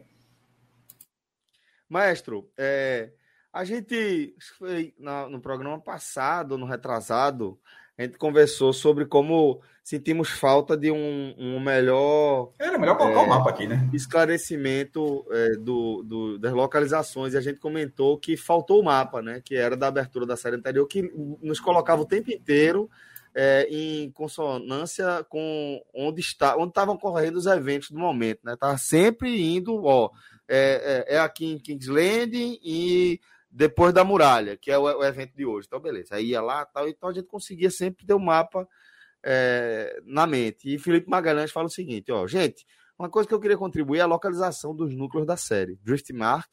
[1.90, 3.12] Maestro, é,
[3.52, 7.60] a gente foi no programa passado, no retrasado,
[7.98, 12.54] a gente conversou sobre como sentimos falta de um, um melhor.
[12.60, 13.90] Era melhor colocar o é, um mapa aqui, né?
[13.92, 17.34] Esclarecimento é, do, do, das localizações.
[17.34, 19.42] E a gente comentou que faltou o mapa, né?
[19.44, 22.90] Que era da abertura da série anterior, que nos colocava o tempo inteiro
[23.36, 28.56] é, em consonância com onde está, onde estavam ocorrendo os eventos do momento, né?
[28.56, 30.10] Tava sempre indo, ó,
[30.50, 35.36] é, é, é aqui em Kingsland e depois da muralha, que é o, o, evento
[35.36, 35.68] de hoje.
[35.68, 36.16] Então, beleza.
[36.16, 36.90] Aí ia lá tal.
[36.90, 38.68] Então a gente conseguia sempre ter o um mapa
[39.24, 40.74] é, na mente.
[40.74, 42.66] E Felipe Magalhães fala o seguinte: ó, gente,
[42.98, 45.78] uma coisa que eu queria contribuir é a localização dos núcleos da série.
[45.84, 46.52] Drift Mark,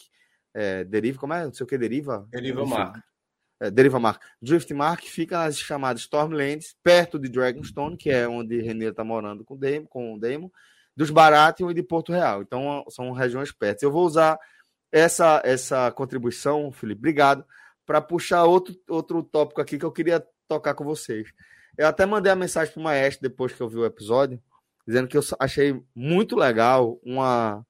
[0.54, 1.44] é, deriva, como é?
[1.44, 2.26] Não sei o que deriva.
[2.30, 2.98] Deriva Mark.
[3.60, 4.22] É, deriva Mark.
[4.40, 9.44] Drift Mark fica nas chamadas Stormlands, perto de Dragonstone, que é onde René está morando
[9.44, 10.52] com o Demo, com o Demo,
[10.96, 12.42] dos Baratheon e de Porto Real.
[12.42, 13.82] Então são regiões perto.
[13.82, 14.38] Eu vou usar
[14.90, 17.44] essa, essa contribuição, Felipe, obrigado,
[17.84, 21.28] para puxar outro, outro tópico aqui que eu queria tocar com vocês.
[21.76, 24.42] Eu até mandei a mensagem para o Maestro depois que eu vi o episódio,
[24.86, 27.64] dizendo que eu achei muito legal uma,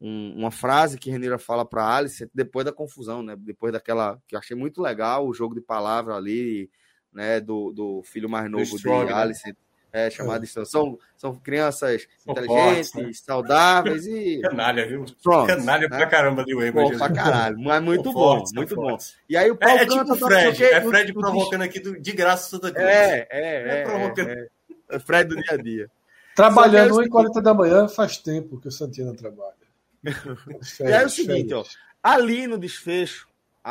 [0.00, 3.36] um, uma frase que Renira fala para Alice depois da confusão, né?
[3.38, 6.70] Depois daquela que eu achei muito legal o jogo de palavra ali,
[7.12, 7.40] né?
[7.40, 9.12] Do, do filho mais novo de né?
[9.12, 9.46] Alice.
[9.46, 9.54] Né?
[9.92, 10.64] É, chamada é.
[10.64, 13.12] São, são crianças são inteligentes, fortes, né?
[13.12, 14.40] saudáveis e.
[14.42, 15.04] Canalha, viu?
[15.22, 15.96] Pronto, Canalha né?
[15.96, 16.90] pra caramba de Weber.
[16.90, 18.96] Pô, pra caralho, mas muito bom, fortes, muito bom.
[19.28, 22.50] E aí o Paulo é, é tipo Fred, é Fred provocando aqui do, de graça
[22.50, 22.88] toda coisa.
[22.88, 23.84] É, é, é.
[23.84, 24.28] provocando.
[24.28, 24.46] É,
[24.90, 24.98] é.
[24.98, 25.90] Fred do dia a dia.
[26.34, 29.54] Trabalhando 1h40 da manhã faz tempo que o Santina trabalha.
[30.64, 31.64] Férias, e aí é o seguinte, ó,
[32.02, 33.28] ali no desfecho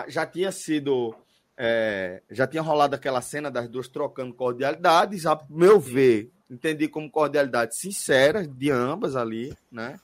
[0.08, 1.16] já tinha sido
[1.62, 7.12] é, já tinha rolado aquela cena das duas trocando cordialidades, a meu ver, entendi como
[7.12, 10.00] cordialidade sincera de ambas ali, né?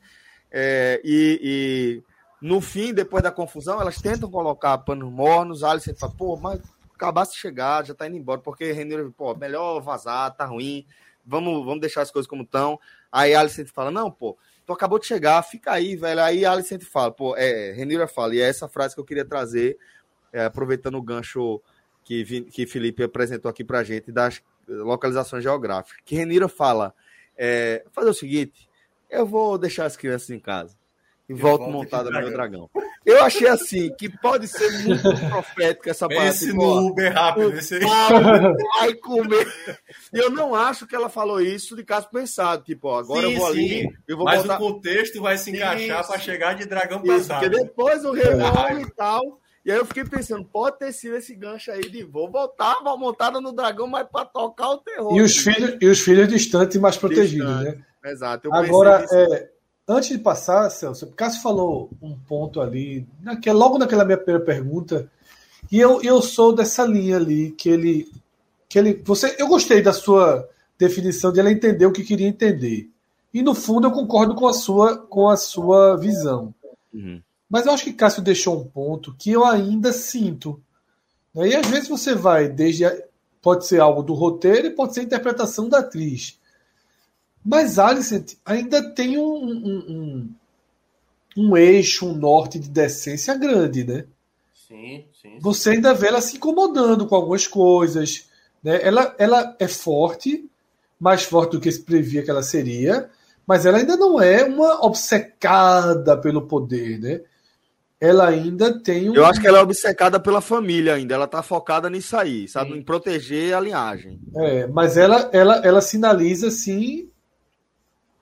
[0.51, 2.03] É, e, e,
[2.41, 6.59] no fim, depois da confusão, elas tentam colocar panos mornos, Alice fala, pô, mas
[6.93, 10.85] acabasse de chegar, já tá indo embora, porque Renner, pô, melhor vazar, tá ruim,
[11.25, 12.77] vamos, vamos deixar as coisas como estão.
[13.09, 16.21] Aí Alice fala, não, pô, tu acabou de chegar, fica aí, velho.
[16.21, 19.77] Aí Alice fala, pô, é, Renira fala, e é essa frase que eu queria trazer
[20.35, 21.61] é, aproveitando o gancho
[22.03, 26.93] que, que Felipe apresentou aqui para a gente das localizações geográficas, que Renira fala,
[27.37, 28.69] é, fazer o seguinte,
[29.09, 30.75] eu vou deixar as crianças em casa
[31.29, 32.69] e eu volto montada no meu dragão.
[33.05, 36.27] Eu achei assim, que pode ser muito profético essa parte.
[36.27, 37.81] Esse tipo, no Uber rápido, esse aí.
[38.79, 39.47] Vai comer.
[40.11, 42.63] Eu não acho que ela falou isso de caso pensado.
[42.63, 44.55] Tipo, ó, agora sim, eu vou ali, eu vou Mas voltar...
[44.55, 47.41] o contexto vai se encaixar para chegar de dragão passado.
[47.41, 51.33] Porque depois o revolve e tal e aí eu fiquei pensando, pode ter sido esse
[51.33, 55.17] gancho aí de vou voltar montada no dragão, mas para tocar o terror.
[55.17, 57.77] E os, filhos, e os filhos distantes e mais protegidos, Distante.
[57.77, 58.11] né?
[58.11, 58.53] Exato.
[58.53, 59.49] Agora, é,
[59.87, 63.07] antes de passar, Celso, o Cássio falou um ponto ali,
[63.47, 65.09] logo naquela minha primeira pergunta,
[65.71, 68.07] e eu, eu sou dessa linha ali, que ele
[68.69, 70.47] que ele, você, eu gostei da sua
[70.77, 72.89] definição de ela entender o que queria entender.
[73.33, 76.53] E no fundo eu concordo com a sua, com a sua visão.
[76.93, 77.21] Uhum.
[77.49, 80.61] Mas eu acho que Cássio deixou um ponto que eu ainda sinto.
[81.33, 81.49] Né?
[81.49, 82.85] E às vezes você vai desde.
[82.85, 82.97] A,
[83.41, 86.39] pode ser algo do roteiro e pode ser a interpretação da atriz.
[87.45, 90.35] Mas Alicent ainda tem um, um, um,
[91.37, 94.05] um eixo, um norte de decência grande, né?
[94.67, 95.37] Sim, sim.
[95.39, 98.27] Você ainda vê ela se incomodando com algumas coisas.
[98.63, 98.79] Né?
[98.81, 100.49] Ela, ela é forte,
[100.99, 103.11] mais forte do que se previa que ela seria,
[103.45, 107.21] mas ela ainda não é uma obcecada pelo poder, né?
[107.99, 109.15] Ela ainda tem um...
[109.15, 111.15] Eu acho que ela é obcecada pela família ainda.
[111.15, 112.71] Ela tá focada nisso aí, sabe?
[112.71, 112.77] Sim.
[112.79, 114.19] Em proteger a linhagem.
[114.35, 117.09] É, mas ela, ela, ela sinaliza, assim,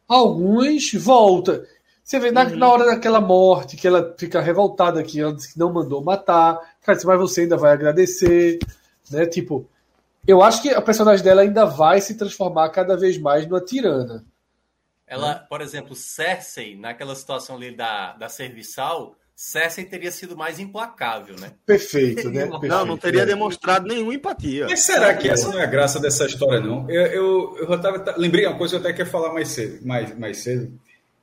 [0.07, 1.65] alguns volta.
[2.03, 2.55] Você vê na, uhum.
[2.55, 6.59] na, hora daquela morte, que ela fica revoltada, que ela disse que não mandou matar.
[6.81, 8.59] Cara, mas você ainda vai agradecer,
[9.09, 9.25] né?
[9.25, 9.67] Tipo,
[10.27, 14.23] eu acho que a personagem dela ainda vai se transformar cada vez mais numa tirana.
[15.07, 21.35] Ela, por exemplo, Cersei, naquela situação ali da, da serviçal, Cersei teria sido mais implacável,
[21.39, 21.53] né?
[21.65, 22.45] Perfeito, né?
[22.45, 23.25] Perfeito, não, não teria é.
[23.25, 24.67] demonstrado nenhuma empatia.
[24.69, 26.89] Mas será que essa não é a graça dessa história, não?
[26.89, 30.17] Eu, eu, eu tava, lembrei uma coisa que eu até queria falar mais cedo, mais,
[30.17, 30.71] mais cedo,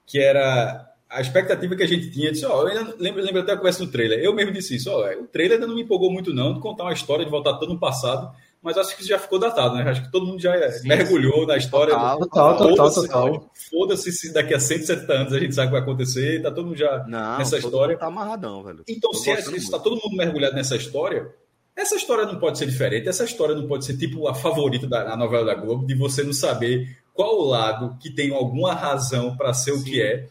[0.04, 2.32] que era a expectativa que a gente tinha.
[2.32, 4.18] Disse, ó, eu lembro, lembro até a conversa no trailer.
[4.18, 6.84] Eu mesmo disse isso, ó, o trailer ainda não me empolgou muito, não, de contar
[6.84, 9.88] uma história, de voltar todo no passado mas acho que isso já ficou datado, né?
[9.88, 11.46] Acho que todo mundo já sim, mergulhou sim.
[11.46, 11.94] na história.
[11.94, 13.50] Total, total, total.
[13.70, 16.66] Foda-se se daqui a 170 anos a gente sabe o que vai acontecer, tá todo
[16.66, 17.96] mundo já Não, nessa história.
[17.96, 18.84] tá amarradão, velho.
[18.86, 21.32] Então, se é, está todo mundo mergulhado nessa história,
[21.74, 25.16] essa história não pode ser diferente, essa história não pode ser tipo a favorita da
[25.16, 29.54] novela da Globo, de você não saber qual o lado que tem alguma razão para
[29.54, 29.80] ser sim.
[29.80, 30.28] o que é.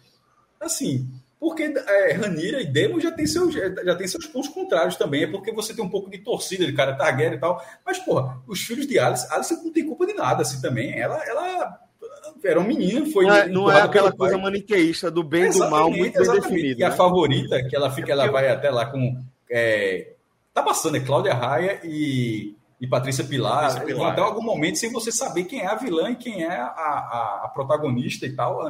[0.60, 1.10] Assim,
[1.40, 5.24] porque é, Ranira e Demo já tem, seus, já tem seus pontos contrários também.
[5.24, 7.64] É porque você tem um pouco de torcida de cara Targaryen e tal.
[7.86, 11.00] Mas, porra, os filhos de Alice, Alice não tem culpa de nada assim também.
[11.00, 11.80] Ela, ela
[12.44, 13.26] era um menino, foi.
[13.26, 14.44] Não é, não é aquela coisa pai.
[14.44, 16.82] maniqueísta do bem e do mal muito bem definido.
[16.82, 16.96] E a né?
[16.96, 19.18] favorita, que ela fica, ela vai até lá com.
[19.50, 20.12] É,
[20.54, 23.74] tá passando, é Cláudia Raia e, e Patrícia Pilar.
[23.74, 24.12] Patrícia Pilar.
[24.12, 27.42] Até algum momento, sem você saber quem é a vilã e quem é a, a,
[27.46, 28.62] a protagonista e tal.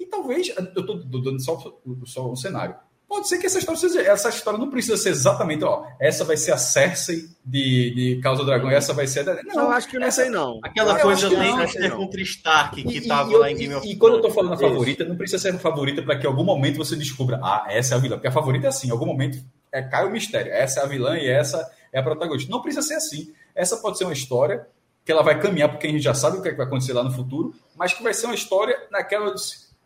[0.00, 2.74] E talvez, eu estou dando só, só um cenário.
[3.06, 6.36] Pode ser que essa história seja, essa história não precisa ser exatamente, ó, essa vai
[6.36, 9.28] ser a Cersei de, de Causa do Dragão, essa vai ser.
[9.28, 9.42] A...
[9.42, 10.60] Não, eu acho que não essa, sei, não.
[10.62, 13.96] Aquela eu coisa Lannister contra Stark que estava lá em Game of Thrones.
[13.96, 16.28] E quando eu tô falando a favorita, não precisa ser a favorita para que em
[16.28, 18.14] algum momento você descubra, ah, essa é a vilã.
[18.14, 20.52] Porque a favorita é assim, em algum momento é, cai o mistério.
[20.52, 22.48] Essa é a vilã e essa é a protagonista.
[22.48, 23.34] Não precisa ser assim.
[23.56, 24.66] Essa pode ser uma história
[25.04, 26.92] que ela vai caminhar, porque a gente já sabe o que, é que vai acontecer
[26.92, 29.34] lá no futuro, mas que vai ser uma história naquela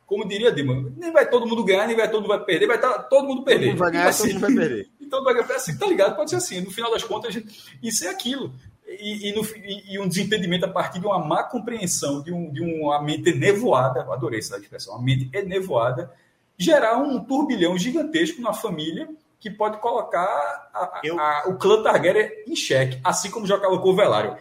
[0.07, 2.77] como diria Dilma, nem vai todo mundo ganhar, nem vai todo mundo vai perder, vai
[2.77, 3.67] estar tá todo mundo perder.
[3.67, 4.89] Todo mundo vai ganhar, assim, todo mundo vai perder.
[5.05, 6.17] Então vai ganhar, assim, tá ligado?
[6.17, 6.61] Pode ser assim.
[6.61, 7.41] No final das contas,
[7.83, 8.53] isso é aquilo.
[8.87, 12.53] E, e, no, e, e, um desentendimento a partir de uma má compreensão, de, um,
[12.53, 16.11] de uma mente enevoada, adorei essa expressão, uma mente enevoada,
[16.59, 20.25] gerar um turbilhão gigantesco na família que pode colocar
[20.75, 21.19] a, Eu...
[21.21, 24.37] a, o clã Targaryen em xeque, assim como já colocou o Velário.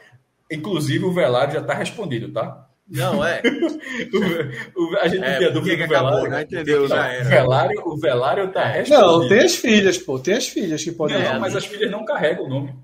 [0.52, 2.68] Inclusive, o Velário já está respondido, tá?
[2.94, 3.42] Não, é.
[4.14, 6.30] o, o, a gente é, tinha dúvida que o Velário.
[6.30, 7.26] Já entendeu, já era.
[7.26, 9.08] O Velário, o Velário tá respondido.
[9.08, 10.20] Não, tem as filhas, pô.
[10.20, 11.20] Tem as filhas que podem.
[11.20, 12.76] Não, mas as filhas não carregam o nome.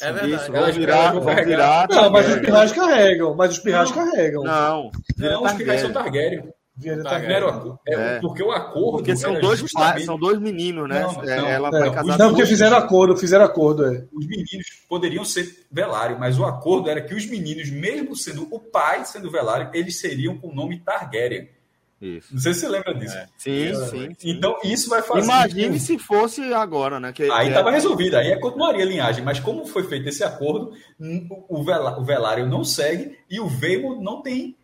[0.00, 0.32] É verdade.
[0.32, 1.88] Isso, vão virar, vão virar.
[1.88, 3.34] Não, mas os pirrais carregam.
[3.34, 4.44] Mas os pirrais carregam.
[4.44, 6.53] Não, não os pirrais são Targaryen.
[6.76, 8.98] Vieira tá é, é, Porque o acordo.
[8.98, 10.04] Porque são dois, justamente...
[10.04, 11.02] são dois meninos, né?
[11.02, 13.86] Não, é, não, ela é, casar não porque fizeram acordo, fizeram acordo.
[13.86, 14.04] É.
[14.12, 18.58] Os meninos poderiam ser Velário, mas o acordo era que os meninos, mesmo sendo o
[18.58, 21.48] pai sendo Velário, eles seriam com o nome Targaryen.
[22.00, 22.34] Isso.
[22.34, 23.16] Não sei se você lembra disso.
[23.16, 23.26] É.
[23.38, 23.74] Sim, é.
[23.86, 25.24] sim, Então, isso vai fazer.
[25.24, 27.12] Imagine se fosse agora, né?
[27.12, 29.24] Que, aí estava resolvido, aí continuaria a linhagem.
[29.24, 30.72] Mas como foi feito esse acordo,
[31.48, 34.56] o, Velário não segue e o Veimo não tem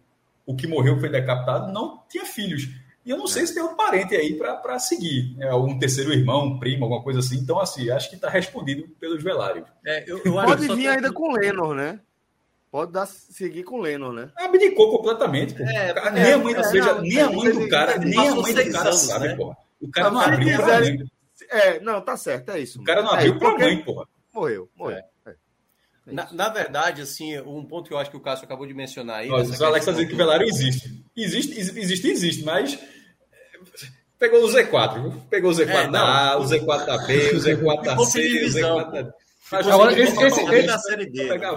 [0.50, 2.68] o que morreu foi decapitado, não tinha filhos.
[3.04, 5.52] E eu não sei se tem um parente aí para seguir, né?
[5.54, 7.38] um terceiro irmão, um primo, alguma coisa assim.
[7.38, 9.66] Então, assim, acho que está respondido pelos velários.
[9.86, 12.00] É, eu, eu Pode vir ainda com Lenor, né?
[12.70, 14.30] Pode dar, seguir com Lenor, né?
[14.36, 15.62] Abdicou completamente, pô.
[15.62, 18.34] É, nem é, a mãe, é, seja, não, nem a mãe do cara, nem a
[18.34, 19.36] mãe do cara sabe, né?
[19.36, 19.56] pô.
[19.80, 20.98] O cara não abriu pra mãe.
[21.48, 22.80] É, não, tá certo, é isso.
[22.80, 24.06] O cara não abriu é, pra mãe, porra.
[24.32, 25.02] Morreu, morreu.
[26.06, 26.10] É.
[26.10, 28.74] É na, na, verdade, assim, um ponto que eu acho que o Cássio acabou de
[28.74, 29.30] mencionar aí.
[29.30, 31.04] Os Alex está dizendo que o Velário existe.
[31.16, 32.78] Existe, existe, existe, mas
[34.18, 35.22] pegou o Z4, viu?
[35.28, 38.48] Pegou o Z4 é, da A, o Z4 da B, o Z4 da C, o
[38.48, 39.14] Z4 da.
[39.52, 41.28] Mas agora, esse, esse, esse, da série D.
[41.28, 41.54] Pegar a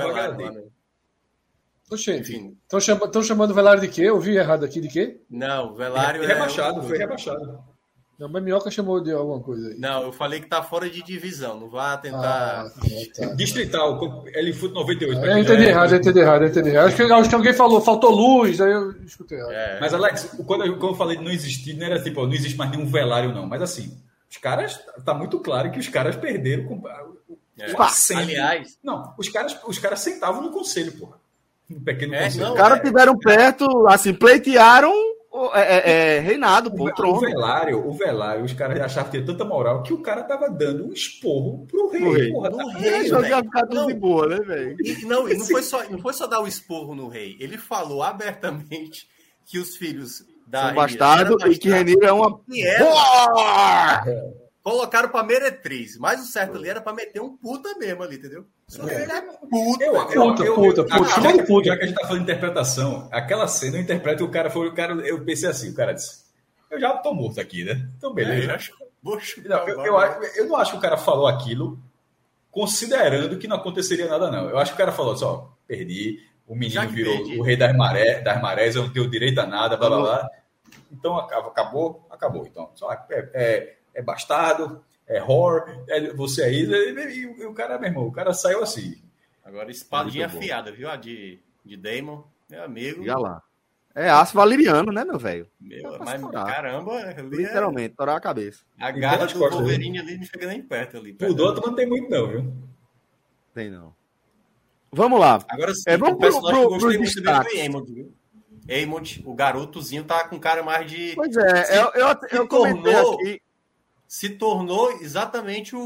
[1.93, 4.03] estão chamando, chamando o Velário de quê?
[4.03, 5.21] Eu ouvi errado aqui de quê?
[5.29, 6.83] Não, o Velário é, rebaixado, é...
[6.83, 7.63] foi rebaixado.
[8.17, 9.79] Não, mas Minhoca chamou de alguma coisa aí.
[9.79, 11.59] Não, eu falei que tá fora de divisão.
[11.59, 12.67] Não vá tentar.
[12.67, 13.33] Ah, tá, tá.
[13.33, 15.25] Distrital, L-Foot 98.
[15.25, 16.87] É, eu entendi errado, eu entendi errado, eu entendi errado.
[16.87, 19.51] Acho que, acho que alguém falou, faltou luz, aí eu escutei errado.
[19.51, 19.79] É.
[19.81, 22.57] Mas, Alex, quando eu, quando eu falei de não existir, não era tipo, não existe
[22.57, 23.47] mais nenhum velário, não.
[23.47, 23.97] Mas assim,
[24.29, 24.79] os caras.
[25.03, 26.65] Tá muito claro que os caras perderam.
[26.65, 26.83] Com,
[27.59, 27.73] é.
[28.15, 28.77] Aliás.
[28.83, 31.17] Não, os caras, os caras sentavam no conselho, porra.
[31.69, 32.43] Um pequeno é, conselho.
[32.43, 33.17] Não, os caras estiveram é.
[33.17, 34.93] perto, assim, pleitearam
[35.53, 37.17] é, é, é, reinado, pô, o, trono.
[37.17, 40.49] O velário, o velário, os caras achavam que tinha tanta moral que o cara tava
[40.49, 42.01] dando um esporro pro rei.
[42.01, 42.31] O rei.
[42.31, 43.11] Porra, do tá rei,
[43.71, 44.75] não, de boa, né, velho?
[45.03, 47.37] Não, não foi, só, não foi só dar o esporro no rei.
[47.39, 49.07] Ele falou abertamente
[49.45, 52.39] que os filhos da São bastardo e que Reniro é uma.
[54.63, 58.45] Colocaram pra meretriz, mas o certo ali era pra meter um puta mesmo ali, entendeu?
[58.65, 59.83] Só que ele é puta.
[59.83, 61.21] Eu, eu, puta, eu, puta, puta.
[61.21, 61.67] Já, que, puta.
[61.67, 64.69] já que a gente tá falando de interpretação, aquela cena eu interpreto o cara foi
[64.69, 64.93] o cara.
[65.05, 66.23] Eu pensei assim, o cara disse.
[66.71, 67.89] Eu já tô morto aqui, né?
[67.97, 68.53] Então, beleza.
[68.53, 68.73] É, acho,
[69.03, 71.77] não, eu, eu, eu, não acho que o cara falou aquilo
[72.49, 74.49] considerando que não aconteceria nada, não.
[74.49, 77.37] Eu acho que o cara falou só, perdi, o menino virou perdi.
[77.37, 80.29] o rei das, maré, das marés, eu não tenho direito a nada, blá blá blá.
[80.89, 82.47] Então acabou, acabou.
[82.47, 86.63] Então, só é, é é bastardo, é horror, é você aí.
[86.63, 89.01] E, e, o cara, meu irmão, o cara saiu assim.
[89.43, 90.89] Agora, espadinha afiada, viu?
[90.89, 93.03] A de, de Damon, meu amigo.
[93.03, 93.41] Já lá.
[93.95, 95.47] É aço valeriano, né, meu velho?
[95.59, 98.63] Mas caramba, é literalmente, torar a cabeça.
[98.79, 101.15] A garra do Wolverine ali não chega nem perto ali.
[101.21, 102.53] O Doutor não tem muito, não, viu?
[103.53, 103.93] Tem não.
[104.91, 105.39] Vamos lá.
[105.47, 109.13] Agora sim, é, vamos o personagem pro, pro, que eu gostei muito dele foi Amond,
[109.13, 109.31] viu?
[109.31, 111.13] O garotozinho, tá com cara mais de.
[111.15, 113.41] Pois é, eu, eu, eu comentei aqui
[114.13, 115.81] se tornou exatamente o,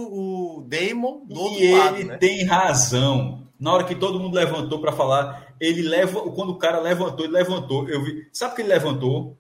[0.58, 1.96] o Damon do outro e lado.
[1.96, 2.18] Ele né?
[2.18, 3.48] tem razão.
[3.58, 7.34] Na hora que todo mundo levantou para falar, ele leva, quando o cara levantou, ele
[7.34, 7.88] levantou.
[7.88, 9.38] Eu vi, sabe que ele levantou?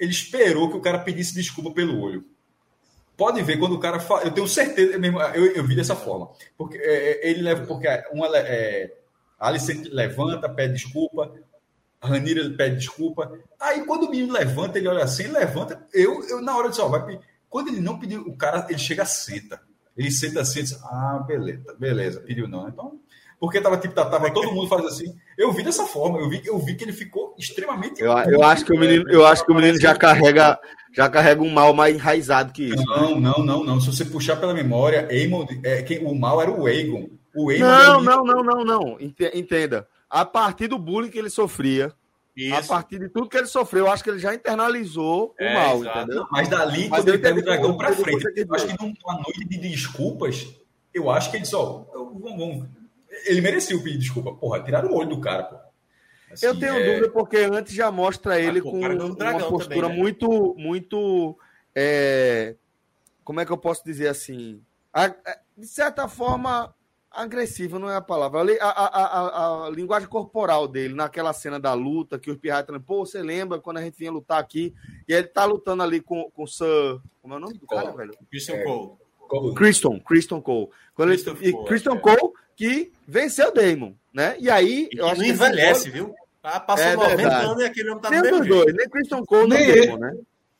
[0.00, 2.24] Ele esperou que o cara pedisse desculpa pelo olho.
[3.14, 4.94] Pode ver quando o cara fala, eu tenho certeza,
[5.34, 8.90] eu, eu vi dessa forma, porque é, é ele leva, porque uma é,
[9.38, 11.30] Alice levanta, pede desculpa,
[12.00, 13.38] Ranira pede desculpa.
[13.60, 16.88] Aí quando o menino levanta, ele olha assim, levanta, eu, eu na hora de só
[16.88, 19.60] vai pedir quando ele não pediu, o cara, ele chega, senta.
[19.96, 22.68] Ele senta assim e diz, ah, beleza, beleza, pediu não.
[22.68, 22.98] Então,
[23.38, 25.14] porque tava tipo, tava todo mundo faz assim.
[25.38, 28.02] Eu vi dessa forma, eu vi, eu vi que ele ficou extremamente.
[28.02, 30.58] Eu, eu acho que o menino, eu acho que o menino já carrega,
[30.92, 32.84] já carrega um mal mais enraizado que isso.
[32.86, 33.80] Não, não, não, não.
[33.80, 37.08] Se você puxar pela memória, Aemon, é, quem, o mal era o Aegon.
[37.36, 38.98] O Aegon não, não, não, não, não.
[39.00, 39.86] Entenda.
[40.10, 41.92] A partir do bullying que ele sofria,
[42.36, 42.72] isso.
[42.72, 45.54] A partir de tudo que ele sofreu, eu acho que ele já internalizou é, o
[45.54, 45.98] mal, exato.
[45.98, 46.26] entendeu?
[46.30, 49.56] Mas dali, quando ele pega o dragão para frente, eu acho que numa noite de
[49.56, 50.48] desculpas,
[50.92, 51.86] eu acho que ele só.
[53.26, 54.34] Ele merecia pedir desculpa.
[54.34, 55.56] Porra, tiraram o olho do cara, pô.
[56.32, 56.86] Assim, eu tenho é...
[56.86, 60.02] dúvida porque antes já mostra ele ah, pô, com uma postura também, né?
[60.02, 61.38] muito, muito.
[61.72, 62.56] É...
[63.22, 64.60] Como é que eu posso dizer assim?
[65.56, 66.74] De certa forma,
[67.14, 68.40] agressivo não é a palavra.
[68.60, 73.04] A, a, a, a, linguagem corporal dele, naquela cena da luta, que o Pirata, pô,
[73.04, 74.74] você lembra quando a gente vinha lutar aqui?
[75.08, 77.00] E ele tá lutando ali com, com o Sir.
[77.22, 78.14] Como é o nome do cara, velho?
[78.30, 78.92] Christian é, Cole.
[79.18, 79.54] Cole.
[79.54, 80.68] Christian, Christian Cole.
[80.94, 81.98] Quando ele, Cole, Christian é.
[81.98, 84.36] Cole, que venceu o Damon, né?
[84.38, 84.88] E aí.
[84.92, 86.14] E eu acho não envelhece, viu?
[86.42, 87.46] Ah, passou é 90 verdade.
[87.46, 89.98] anos e aquele homem tá nem no mesmo dois, Nem Christian Cole, nem o Damon,
[89.98, 90.18] né?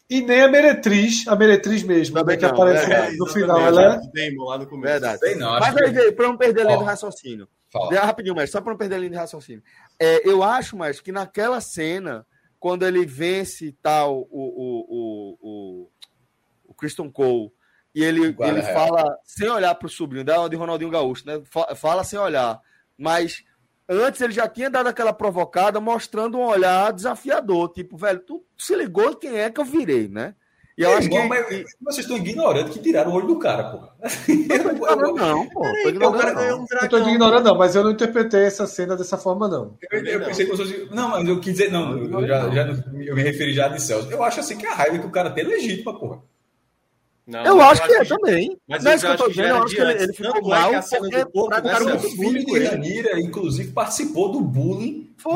[0.08, 3.58] E nem a Meretriz, a Meretriz mesmo, também que aparece é, no final.
[3.58, 4.30] Ela é...
[4.36, 4.92] lá no começo.
[4.92, 5.20] Verdade.
[5.20, 7.48] Bem, não, Mas aí, para não perder a linha do raciocínio.
[7.70, 8.00] Fala.
[8.00, 9.62] Rapidinho, mas só para não perder a linha de raciocínio.
[9.98, 12.26] É, eu acho, mas que naquela cena,
[12.60, 15.90] quando ele vence tal o, o, o, o,
[16.66, 17.50] o Christian Cole,
[17.94, 21.40] e ele, ele fala sem olhar para o sobrinho, da de Ronaldinho Gaúcho, né?
[21.76, 22.60] Fala sem olhar.
[22.98, 23.44] Mas
[23.88, 27.68] Antes ele já tinha dado aquela provocada, mostrando um olhar desafiador.
[27.70, 30.34] Tipo, velho, tu se ligou quem é que eu virei, né?
[30.76, 31.28] E eu é, acho que.
[31.28, 31.46] Mas
[31.80, 33.88] vocês estão ignorando que tiraram o olho do cara, pô.
[34.28, 35.60] Eu não, pô.
[35.60, 36.66] Tô ignorando, não.
[36.82, 39.76] Eu tô ignorando, não, mas eu não interpretei essa cena dessa forma, não.
[39.92, 40.88] Eu, eu pensei que fosse.
[40.90, 42.62] Não, mas eu quis dizer, não, eu, já, já,
[43.06, 44.10] eu me referi já de Celso.
[44.10, 46.20] Eu acho assim que a raiva que o cara tem é legítima, porra.
[47.26, 48.58] Não, eu acho que é também.
[48.68, 51.26] Mas, mas eu, eu tô dizendo, eu acho que ele, ele ficou mal é porque
[51.48, 53.20] praticaram muito bullying com ele.
[53.22, 55.14] inclusive, participou do bullying.
[55.16, 55.32] Foi,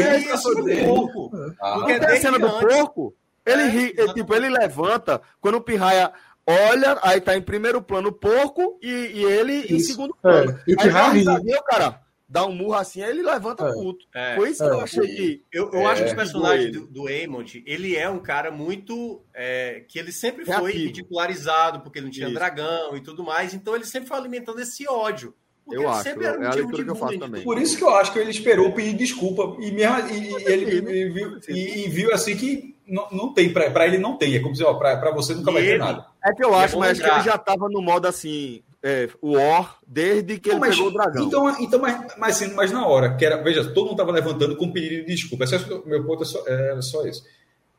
[0.00, 1.30] ele é do porco.
[1.60, 5.56] Ah, porque tem a cena do porco, ele, é, ri, ele, tipo, ele levanta, quando
[5.56, 6.12] o Pirraia
[6.46, 9.74] olha, aí tá em primeiro plano o porco e, e ele isso.
[9.74, 10.52] em segundo plano.
[10.52, 11.24] É, e o Pirraia ri.
[11.68, 12.00] cara,
[12.32, 13.72] dá um murro assim, aí ele levanta é.
[13.72, 14.06] puto.
[14.14, 14.34] É.
[14.34, 14.82] Foi isso que eu é.
[14.82, 15.44] achei que.
[15.52, 19.22] Eu, eu acho que o personagem do, do Aemond, ele é um cara muito.
[19.34, 22.34] É, que ele sempre foi ridicularizado, porque ele não tinha isso.
[22.34, 23.52] dragão e tudo mais.
[23.52, 25.34] Então ele sempre foi alimentando esse ódio
[25.70, 26.08] eu acho.
[26.08, 27.42] é a leitura que eu faço também.
[27.44, 30.76] Por isso que eu acho que ele esperou pedir desculpa e, mesmo, e, e ele
[30.76, 34.34] e, viu, e, viu assim que não, não tem, para ele não tem.
[34.34, 36.06] É como dizer, ó, para você nunca vai ter nada.
[36.24, 40.40] É que eu acho, mas que ele já estava no modo assim, é, War desde
[40.40, 41.26] que não, ele mas, pegou o dragão.
[41.26, 44.56] Então, então mas, mas, assim, mas na hora, que era, veja, todo mundo estava levantando
[44.56, 45.44] com pedido de desculpa.
[45.44, 47.22] Esse é, meu ponto é só, é só esse.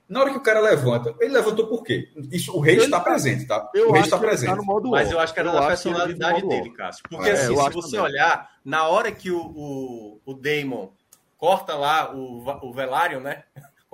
[0.08, 2.10] Na hora que o cara levanta, ele levantou por quê?
[2.32, 3.70] Isso, o rei ele está tá, presente, tá?
[3.74, 4.56] Eu o rei está tá presente.
[4.56, 7.04] Tá mas eu acho que era eu da personalidade dele, Cássio.
[7.10, 8.12] Porque é, assim, se você também.
[8.12, 10.90] olhar, na hora que o, o, o Damon
[11.38, 13.44] corta lá o, o Velário, né?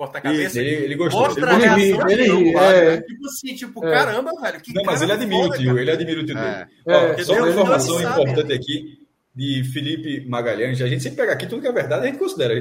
[0.00, 0.58] Corta a cabeça.
[0.58, 1.20] Ele, ele gostou.
[1.20, 2.84] Mostra ele, a reação ele, ele, é.
[2.96, 3.02] Né?
[3.02, 3.92] Tipo assim, tipo, é.
[3.92, 4.62] caramba, velho.
[4.74, 6.66] não, mas ele admira o tio, ele admira o tio dele.
[6.86, 7.22] É.
[7.22, 10.80] só uma informação importante aqui de Felipe Magalhães.
[10.80, 12.54] A gente sempre pega aqui tudo que é verdade, a gente considera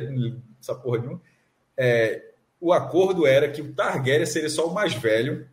[0.59, 1.21] essa porra nenhuma.
[1.77, 2.21] É,
[2.59, 5.47] o acordo era que o Targaryen seria só o mais velho,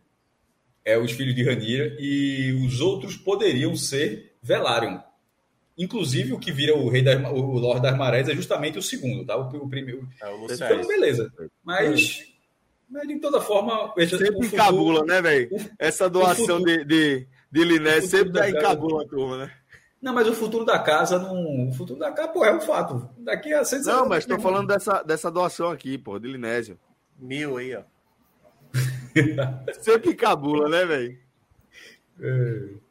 [0.83, 4.99] é, os filhos de Ranira, e os outros poderiam ser Velaryon.
[5.77, 9.23] Inclusive, o que vira o rei das, o Lord das Marés é justamente o segundo,
[9.23, 9.37] tá?
[9.37, 10.07] O, o primeiro.
[10.21, 11.31] É, o então, beleza.
[11.63, 12.25] Mas,
[12.89, 13.93] mas, de toda forma.
[14.09, 15.49] Sempre encabula, né, velho?
[15.77, 19.51] Essa doação de, de, de Liné sempre dá encabula a turma, né?
[20.01, 21.69] Não, mas o futuro da casa não.
[21.69, 23.07] O futuro da casa, pô, é um fato.
[23.17, 26.79] Daqui a 100 Não, mas estou falando dessa, dessa doação aqui, pô, de Linésio.
[27.19, 27.83] Mil aí, ó.
[29.79, 31.17] sempre encabula, né, velho?
[32.19, 32.86] É.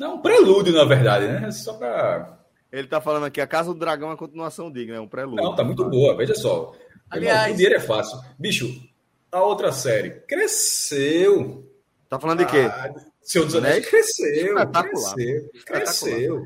[0.00, 1.52] Não, um prelúdio, na verdade, né?
[1.52, 2.38] Só para.
[2.72, 5.44] Ele tá falando aqui, a Casa do Dragão é uma continuação digna, é um prelúdio.
[5.44, 6.72] Não, tá muito boa, veja só.
[7.10, 8.18] Aliás, o dinheiro é fácil.
[8.38, 8.82] Bicho,
[9.30, 11.70] a outra série cresceu.
[12.08, 12.60] Tá falando de quê?
[12.60, 16.42] Ah, Senhor dos Anéis cresceu, cresceu, cresceu.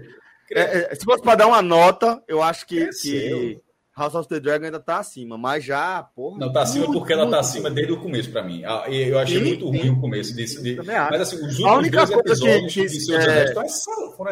[0.50, 3.60] É, é, se fosse para dar uma nota, eu acho que, que
[3.96, 6.38] House of the Dragon ainda tá acima, mas já, porra.
[6.38, 8.64] Não, tá acima muito, porque ela tá acima desde o começo para mim.
[8.64, 9.78] Ah, eu achei sim, muito sim.
[9.78, 10.60] ruim o começo desse.
[10.62, 10.76] De...
[10.76, 13.54] Mas assim, os últimos a única dois coisa episódios que, que é...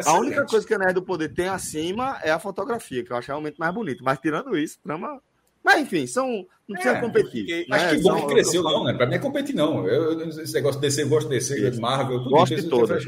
[0.05, 3.15] A única coisa que a Nerd do Poder tem acima é a fotografia, que eu
[3.15, 4.03] acho realmente mais bonito.
[4.03, 5.21] Mas tirando isso, trama.
[5.63, 6.45] Mas enfim, são.
[6.67, 7.67] Não precisa é, competir.
[7.69, 7.75] Né?
[7.75, 8.93] Acho que bom são, que cresceu, não, né?
[8.93, 9.87] Pra mim é competir, não.
[9.87, 13.05] Eu, esse negócio de DC, eu gosto de DC, Marvel, tudo gosto de todas.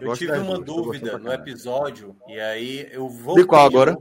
[0.00, 3.36] Eu tive uma dúvida no episódio, e aí eu vou.
[3.36, 3.96] De qual agora?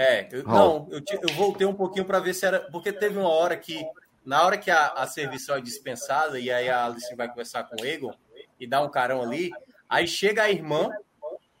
[0.00, 2.60] É, eu, não, eu, eu, voltei um pouquinho para ver se era.
[2.72, 3.84] Porque teve uma hora que,
[4.24, 7.76] na hora que a, a serviço é dispensada, e aí a Alice vai conversar com
[7.76, 8.14] o Egon
[8.58, 9.50] e dá um carão ali,
[9.86, 10.88] aí chega a irmã,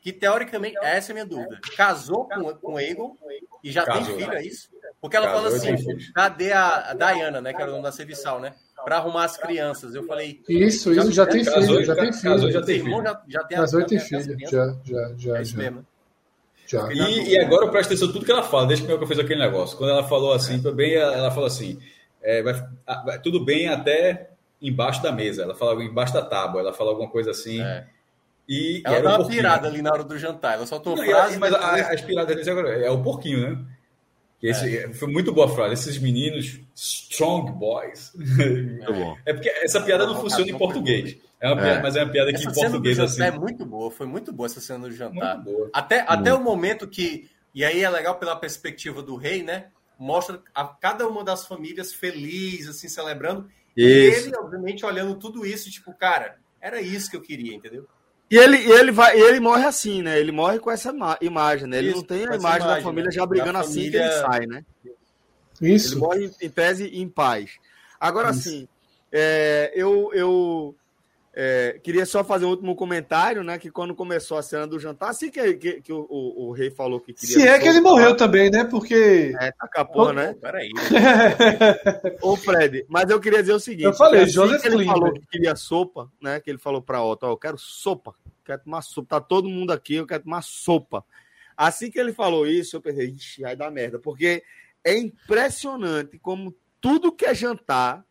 [0.00, 3.14] que teoricamente, essa é a minha dúvida, casou com, com o Egon
[3.62, 4.70] e já casou, tem filho, é isso?
[5.02, 7.92] Porque ela casou, fala assim: cadê a, a Diana, né, que era o nome da
[7.92, 8.54] serviçal, né?
[8.82, 9.94] Para arrumar as crianças.
[9.94, 10.40] Eu falei.
[10.48, 12.32] Isso, isso, já, tem filho, já, tem filho.
[12.32, 13.02] Casou, já tem filho.
[13.02, 14.38] Já, já tem casou e tem filho.
[14.48, 15.38] Já, já, já.
[15.38, 15.58] É isso já.
[15.58, 15.86] mesmo.
[16.92, 19.40] E, e, agora eu presto atenção tudo que ela fala, desde que eu fiz aquele
[19.40, 19.76] negócio.
[19.76, 21.78] Quando ela falou assim, bem, ela falou assim:
[22.22, 22.54] é, vai,
[23.04, 25.42] vai, tudo bem até embaixo da mesa.
[25.42, 27.60] Ela fala embaixo da tábua, ela fala alguma coisa assim.
[27.60, 27.86] É.
[28.48, 30.54] E, ela dá um uma pirada ali na hora do jantar.
[30.54, 31.38] Ela soltou Não, frase.
[31.38, 31.70] Mas depois...
[31.70, 33.64] a, a, as piradas agora é o porquinho, né?
[34.42, 34.92] Esse, é.
[34.94, 35.74] Foi muito boa a frase.
[35.74, 38.12] Esses meninos, strong boys.
[38.16, 39.16] Muito bom.
[39.26, 41.18] É porque essa piada não funciona em português.
[41.38, 41.82] É uma piada, é.
[41.82, 43.22] mas é uma piada que essa em português assim.
[43.22, 45.42] É muito boa, foi muito boa essa cena do jantar.
[45.72, 47.28] Até, até o momento que.
[47.54, 49.66] E aí é legal pela perspectiva do rei, né?
[49.98, 53.48] Mostra a cada uma das famílias feliz, assim, celebrando.
[53.76, 54.26] Isso.
[54.26, 57.86] E ele, obviamente, olhando tudo isso, tipo, cara, era isso que eu queria, entendeu?
[58.30, 60.18] E ele, ele, vai, ele morre assim, né?
[60.18, 61.78] Ele morre com essa imagem, né?
[61.78, 63.10] Ele isso, não tem a imagem, imagem, da família né?
[63.10, 63.90] já brigando da assim família...
[63.90, 64.64] que ele sai, né?
[65.60, 65.94] Isso.
[65.94, 67.50] Ele morre em tese em paz.
[67.98, 68.38] Agora, isso.
[68.38, 68.68] assim,
[69.10, 70.76] é, eu, eu
[71.32, 73.56] é, queria só fazer um último comentário, né?
[73.56, 76.72] Que quando começou a cena do jantar, assim que, que, que o, o, o, rei
[76.72, 77.34] falou que queria.
[77.34, 78.64] Se é que ele morreu também, né?
[78.64, 79.32] Porque.
[79.40, 80.34] É, tá capô, né?
[80.40, 80.70] Peraí.
[82.20, 85.24] Ô, Fred, mas eu queria dizer o seguinte: eu falei, assim Joseph ele falou que
[85.28, 86.40] queria sopa, né?
[86.40, 88.12] Que ele falou pra Otto: ó, eu quero sopa,
[88.44, 89.20] quero tomar sopa.
[89.20, 91.04] Tá todo mundo aqui, eu quero tomar sopa.
[91.56, 94.42] Assim que ele falou isso, eu pensei, ixi, vai dar merda, porque
[94.82, 98.04] é impressionante como tudo que é jantar,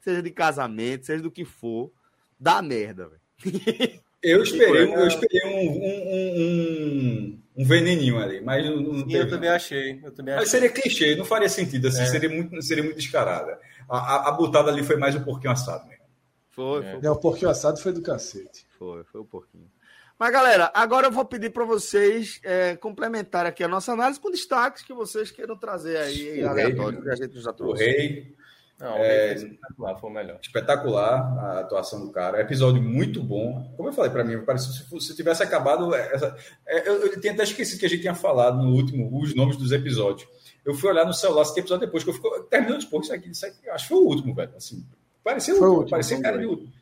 [0.00, 1.90] seja de casamento, seja do que for
[2.42, 4.02] dá merda, velho.
[4.22, 9.50] Eu esperei, eu esperei um, um, um, um veneninho ali, mas não, não eu também
[9.50, 10.00] achei.
[10.00, 12.06] Eu também mas seria clichê, não faria sentido, assim, é.
[12.06, 13.58] seria, muito, seria muito descarada.
[13.88, 16.04] A, a, a botada ali foi mais um porquinho assado mesmo.
[16.52, 17.00] Foi, é.
[17.00, 17.08] foi.
[17.08, 18.64] o porquinho assado foi do cacete.
[18.78, 19.68] Foi, foi o porquinho.
[20.16, 24.30] Mas, galera, agora eu vou pedir para vocês é, complementar aqui a nossa análise com
[24.30, 27.82] destaques que vocês queiram trazer aí, aleatórios, que a gente já trouxe.
[27.82, 28.36] O rei,
[28.82, 30.38] não, é, espetacular, foi o melhor.
[30.42, 32.40] Espetacular a atuação do cara.
[32.40, 33.72] Episódio muito bom.
[33.76, 35.94] Como eu falei para mim, parecia se, se tivesse acabado.
[35.94, 39.36] Essa, é, eu, eu tinha até esquecido que a gente tinha falado no último os
[39.36, 40.28] nomes dos episódios.
[40.64, 43.04] Eu fui olhar no celular se tem episódio depois, que eu fico terminando depois.
[43.04, 44.50] Isso aqui, isso aqui, acho que foi o último, velho.
[44.56, 44.84] Assim,
[45.22, 45.90] parecia foi o último.
[45.90, 46.72] Parecia cara de último.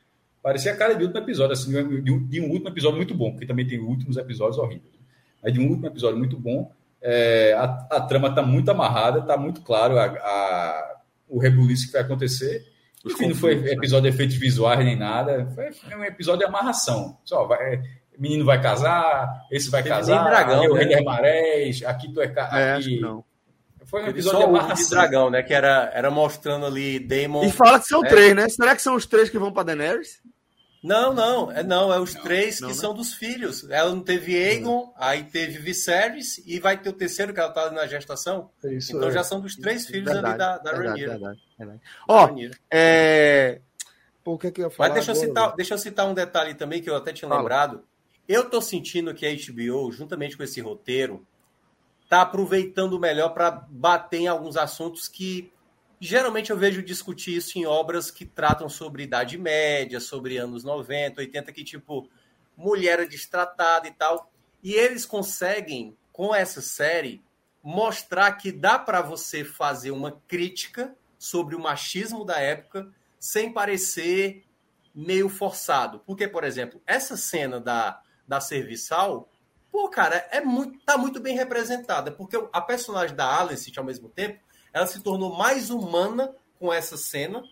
[0.43, 1.71] Parecia a cara de último episódio, assim,
[2.03, 4.95] de um, de um último episódio muito bom, porque também tem últimos episódios horríveis.
[5.43, 6.73] Mas de um último episódio muito bom.
[7.03, 11.00] É, a, a, trama está muito amarrada, está muito claro a, a,
[11.31, 12.67] o rebuliço que vai acontecer.
[13.05, 13.73] Enfim, não foi né?
[13.73, 15.49] episódio de efeitos visuais nem nada.
[15.55, 17.19] Foi um episódio de amarração.
[17.25, 17.81] Só vai,
[18.19, 20.85] menino vai casar, esse vai Teve casar, dragão, o né?
[20.85, 23.01] Rei Marés, aqui tu é, é aqui...
[23.01, 23.25] não.
[23.87, 24.85] Foi um episódio de amarração.
[24.85, 25.43] de dragão, né?
[25.43, 27.45] Que era, era mostrando ali Daemon.
[27.45, 28.09] E fala que são é.
[28.09, 28.49] três, né?
[28.49, 30.21] Será que são os três que vão para Daenerys?
[30.83, 32.81] Não, não, é não, é os não, três não, que não.
[32.81, 33.69] são dos filhos.
[33.69, 34.93] Ela não teve Aegon, hum.
[34.97, 38.51] aí teve Viserys e vai ter o terceiro que ela tá na gestação.
[38.65, 39.13] Isso, então é.
[39.13, 41.81] já são dos três filhos verdade, ali da, da verdade, Verdade, verdade.
[42.09, 42.31] Ó,
[42.71, 43.61] é...
[44.25, 44.89] Pô, o que, é que eu ia falar?
[44.89, 47.41] Mas deixa eu, citar, deixa eu citar um detalhe também que eu até tinha Fala.
[47.41, 47.85] lembrado.
[48.27, 51.27] Eu tô sentindo que a HBO, juntamente com esse roteiro,
[52.09, 55.53] tá aproveitando melhor para bater em alguns assuntos que
[56.03, 61.21] Geralmente eu vejo discutir isso em obras que tratam sobre Idade Média, sobre anos 90,
[61.21, 62.09] 80, que tipo,
[62.57, 64.33] mulher é destratada e tal.
[64.63, 67.23] E eles conseguem, com essa série,
[67.63, 74.43] mostrar que dá para você fazer uma crítica sobre o machismo da época sem parecer
[74.95, 76.01] meio forçado.
[76.07, 79.29] Porque, por exemplo, essa cena da, da serviçal,
[79.71, 82.11] pô, cara, é muito, tá muito bem representada.
[82.11, 84.41] Porque a personagem da Alice, ao mesmo tempo,
[84.73, 87.43] ela se tornou mais humana com essa cena,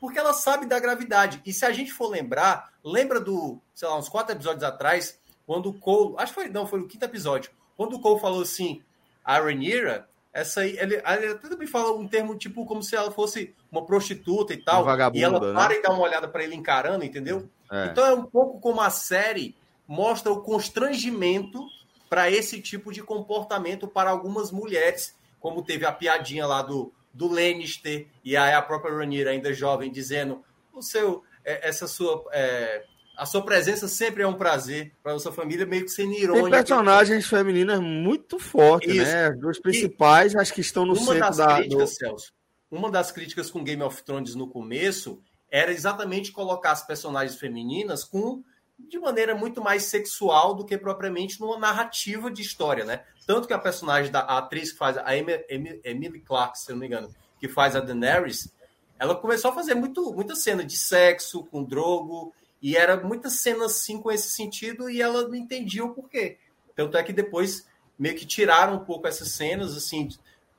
[0.00, 1.40] porque ela sabe da gravidade.
[1.44, 5.70] E se a gente for lembrar, lembra do, sei lá, uns quatro episódios atrás, quando
[5.70, 8.82] o Cole, acho que foi, não, foi o quinto episódio, quando o Cole falou assim,
[9.24, 13.54] a Rhaenyra, essa aí, ele, ele também fala um termo tipo como se ela fosse
[13.70, 14.84] uma prostituta e tal,
[15.14, 15.52] e ela né?
[15.52, 17.48] para e dá uma olhada para ele encarando, entendeu?
[17.70, 17.86] É.
[17.86, 19.56] Então é um pouco como a série
[19.86, 21.66] mostra o constrangimento
[22.08, 27.26] para esse tipo de comportamento para algumas mulheres como teve a piadinha lá do, do
[27.26, 32.84] Lannister, e aí a própria Rhaenyra, ainda jovem, dizendo o seu, é, essa sua, é,
[33.16, 36.42] a sua presença sempre é um prazer para a sua família, meio que sendo irônica.
[36.42, 39.02] Tem personagens femininas muito fortes, Isso.
[39.02, 39.26] né?
[39.28, 41.56] As duas principais, e as que estão no uma centro das da...
[41.56, 41.96] Críticas, do...
[41.96, 42.32] Celso,
[42.70, 45.20] uma das críticas com Game of Thrones no começo
[45.50, 48.44] era exatamente colocar as personagens femininas com
[48.88, 53.04] de maneira muito mais sexual do que propriamente numa narrativa de história, né?
[53.26, 56.80] Tanto que a personagem da a atriz que faz a Emily Clark, se eu não
[56.80, 58.52] me engano, que faz a Daenerys,
[58.98, 63.66] ela começou a fazer muito, muita cena de sexo com drogo, e era muita cena
[63.66, 66.38] assim com esse sentido, e ela não entendia o porquê.
[66.74, 67.66] Tanto é que depois
[67.98, 70.08] meio que tiraram um pouco essas cenas, assim.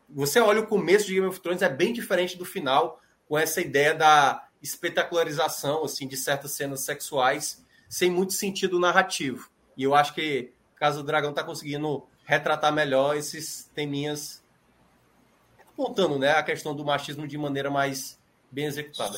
[0.09, 3.61] Você olha o começo de Game of Thrones, é bem diferente do final, com essa
[3.61, 7.60] ideia da espetacularização, assim, de certas cenas sexuais
[7.91, 9.49] sem muito sentido narrativo.
[9.75, 14.41] E eu acho que Casa do Dragão está conseguindo retratar melhor esses teminhas,
[15.67, 18.17] apontando né, a questão do machismo de maneira mais
[18.49, 19.17] bem executada.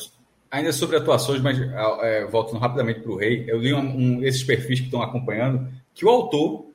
[0.50, 1.56] Ainda sobre atuações, mas
[2.02, 5.72] é, voltando rapidamente para o Rei, eu li um, um, esses perfis que estão acompanhando,
[5.94, 6.66] que o autor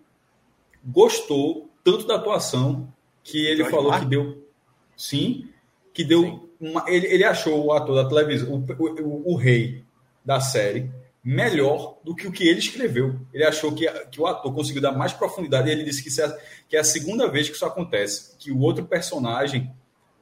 [0.84, 2.92] gostou tanto da atuação
[3.24, 4.06] que ele George falou Martin?
[4.06, 4.48] que deu.
[4.96, 5.50] Sim,
[5.94, 6.22] que deu.
[6.22, 6.50] Sim.
[6.62, 9.84] Uma, ele, ele achou o ator da televisão, o, o, o, o rei
[10.26, 10.90] da série,
[11.30, 13.20] melhor do que o que ele escreveu.
[13.32, 15.70] Ele achou que, que o ator conseguiu dar mais profundidade.
[15.70, 18.36] E ele disse que, é, que é a segunda vez que isso acontece.
[18.40, 19.72] Que o outro personagem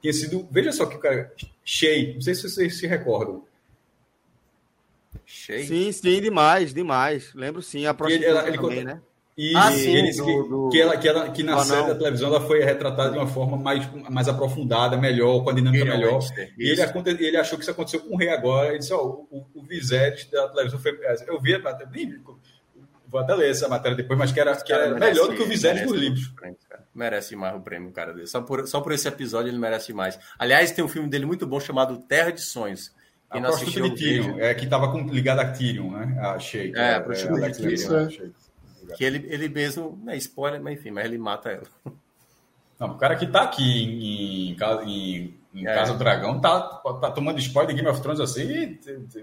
[0.01, 0.45] tinha sido.
[0.51, 1.33] Veja só que o cara.
[1.63, 3.45] Shea, não sei se vocês se recordam.
[5.25, 5.65] Shea?
[5.65, 7.33] Sim, sim, demais, demais.
[7.33, 7.85] Lembro sim.
[7.85, 9.01] A próxima ele, ele, também, né?
[9.37, 11.93] E ah, sim, ele disse que, do, que, ela, que, ela, que na série da
[11.93, 16.19] televisão ela foi retratada de uma forma mais, mais aprofundada, melhor, com a dinâmica melhor.
[16.57, 16.81] E ele,
[17.23, 18.69] ele achou que isso aconteceu com o rei agora.
[18.69, 20.97] Ele disse: Ó, oh, o, o Viserys da televisão foi.
[21.27, 21.91] Eu vi a matéria,
[23.07, 25.43] vou até ler essa matéria depois, mas que era, que era merece, melhor do que
[25.43, 26.33] o Viserys dos livros.
[26.95, 28.25] Merece mais o prêmio, cara dele.
[28.25, 30.19] Só por, só por esse episódio ele merece mais.
[30.39, 32.91] Aliás, tem um filme dele muito bom chamado Terra de Sonhos.
[33.31, 36.17] Quem a não assistiu, de Tyrion, é, que estava ligado a Tyrion, né?
[36.21, 36.71] A Shea.
[36.75, 38.31] É, a prostituta é, de Tyrion.
[38.95, 41.67] Que ele, ele mesmo, é spoiler, mas enfim, mas ele mata ela.
[42.79, 45.73] Não, o cara que tá aqui em, em, em é.
[45.73, 46.61] Casa do Dragão tá,
[47.01, 48.75] tá tomando spoiler de Game of Thrones assim,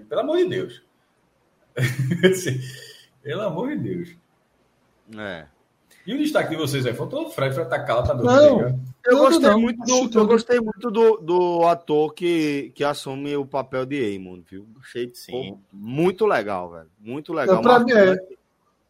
[0.09, 0.83] pelo amor de Deus.
[3.23, 4.15] pelo amor de Deus.
[5.17, 5.45] É.
[6.05, 6.93] E o destaque de vocês aí?
[6.93, 8.29] Faltou o Fred para atacar lá, tá doido.
[8.29, 13.35] Não, eu gostei não, muito, do, eu gostei muito do, do ator que, que assume
[13.35, 14.67] o papel de Aemon, viu?
[14.79, 15.31] Achei Sim.
[15.31, 16.89] Pô, muito legal, velho.
[16.99, 17.59] Muito legal.
[17.59, 18.15] Para mim é,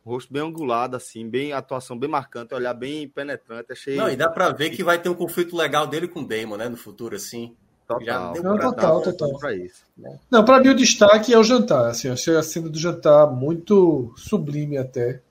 [0.06, 3.72] rosto bem angulado, assim, bem atuação bem marcante, olhar bem penetrante.
[3.72, 3.95] Achei.
[3.95, 6.58] Não, e dá para ver que vai ter um conflito legal dele com o Damon,
[6.58, 7.56] né, no futuro, assim.
[7.88, 9.38] Total, não, total, total.
[9.38, 10.18] Pra isso, né?
[10.30, 11.89] Não, para mim o destaque é o jantar.
[11.89, 15.22] Assim, achei a cena do jantar muito sublime até.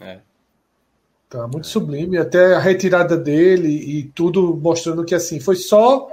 [0.00, 0.20] É.
[1.28, 1.70] Tá muito é.
[1.70, 6.08] sublime, até a retirada dele e tudo mostrando que assim foi só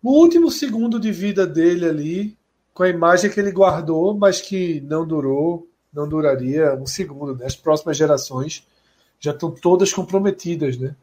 [0.00, 2.38] o último segundo de vida dele ali
[2.72, 7.36] com a imagem que ele guardou, mas que não durou, não duraria um segundo.
[7.36, 7.46] Né?
[7.46, 8.66] As próximas gerações
[9.18, 10.94] já estão todas comprometidas, né?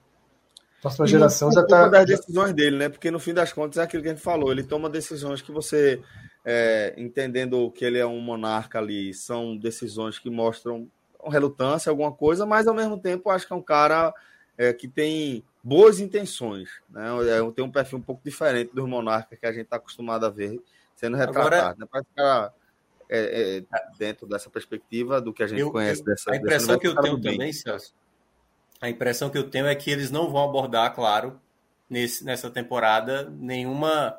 [0.80, 1.88] A próxima e geração já está.
[1.88, 2.90] das decisões dele, né?
[2.90, 4.52] Porque no fim das contas é aquilo que a gente falou.
[4.52, 6.02] Ele toma decisões que você,
[6.46, 10.88] é, entendendo que ele é um monarca ali, são decisões que mostram
[11.28, 14.14] relutância, alguma coisa, mas ao mesmo tempo acho que é um cara
[14.56, 17.10] é, que tem boas intenções, né?
[17.28, 20.30] É, tem um perfil um pouco diferente dos monarcas que a gente está acostumado a
[20.30, 20.62] ver
[20.96, 21.48] sendo retratado.
[21.48, 21.86] Agora, né?
[21.92, 22.54] Parece ficar
[23.10, 23.64] é, é,
[23.98, 26.32] dentro dessa perspectiva do que a gente eu, conhece eu, dessa.
[26.32, 27.94] A impressão que eu tenho também, Celso,
[28.82, 31.40] a impressão que eu tenho é que eles não vão abordar, claro,
[31.90, 34.18] nesse, nessa temporada, nenhuma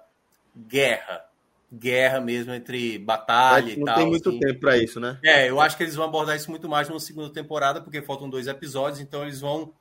[0.57, 1.25] guerra.
[1.73, 3.95] Guerra mesmo entre batalha e não tal.
[3.97, 4.39] Não tem muito assim.
[4.39, 5.19] tempo para isso, né?
[5.25, 8.31] É, eu acho que eles vão abordar isso muito mais numa segunda temporada, porque faltam
[8.31, 9.73] dois episódios, então eles vão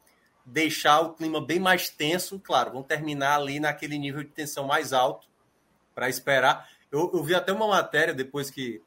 [0.44, 2.40] deixar o clima bem mais tenso.
[2.40, 5.28] Claro, vão terminar ali naquele nível de tensão mais alto
[5.94, 6.68] para esperar.
[6.92, 8.82] Eu, eu, vi até uma matéria depois que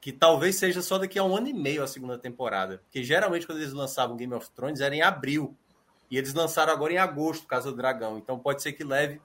[0.00, 2.78] que talvez seja só daqui a um ano e meio a segunda temporada.
[2.78, 5.54] Porque geralmente quando eles lançavam Game of Thrones era em abril.
[6.10, 8.18] E eles lançaram agora em agosto, Casa do Dragão.
[8.18, 9.20] Então pode ser que leve.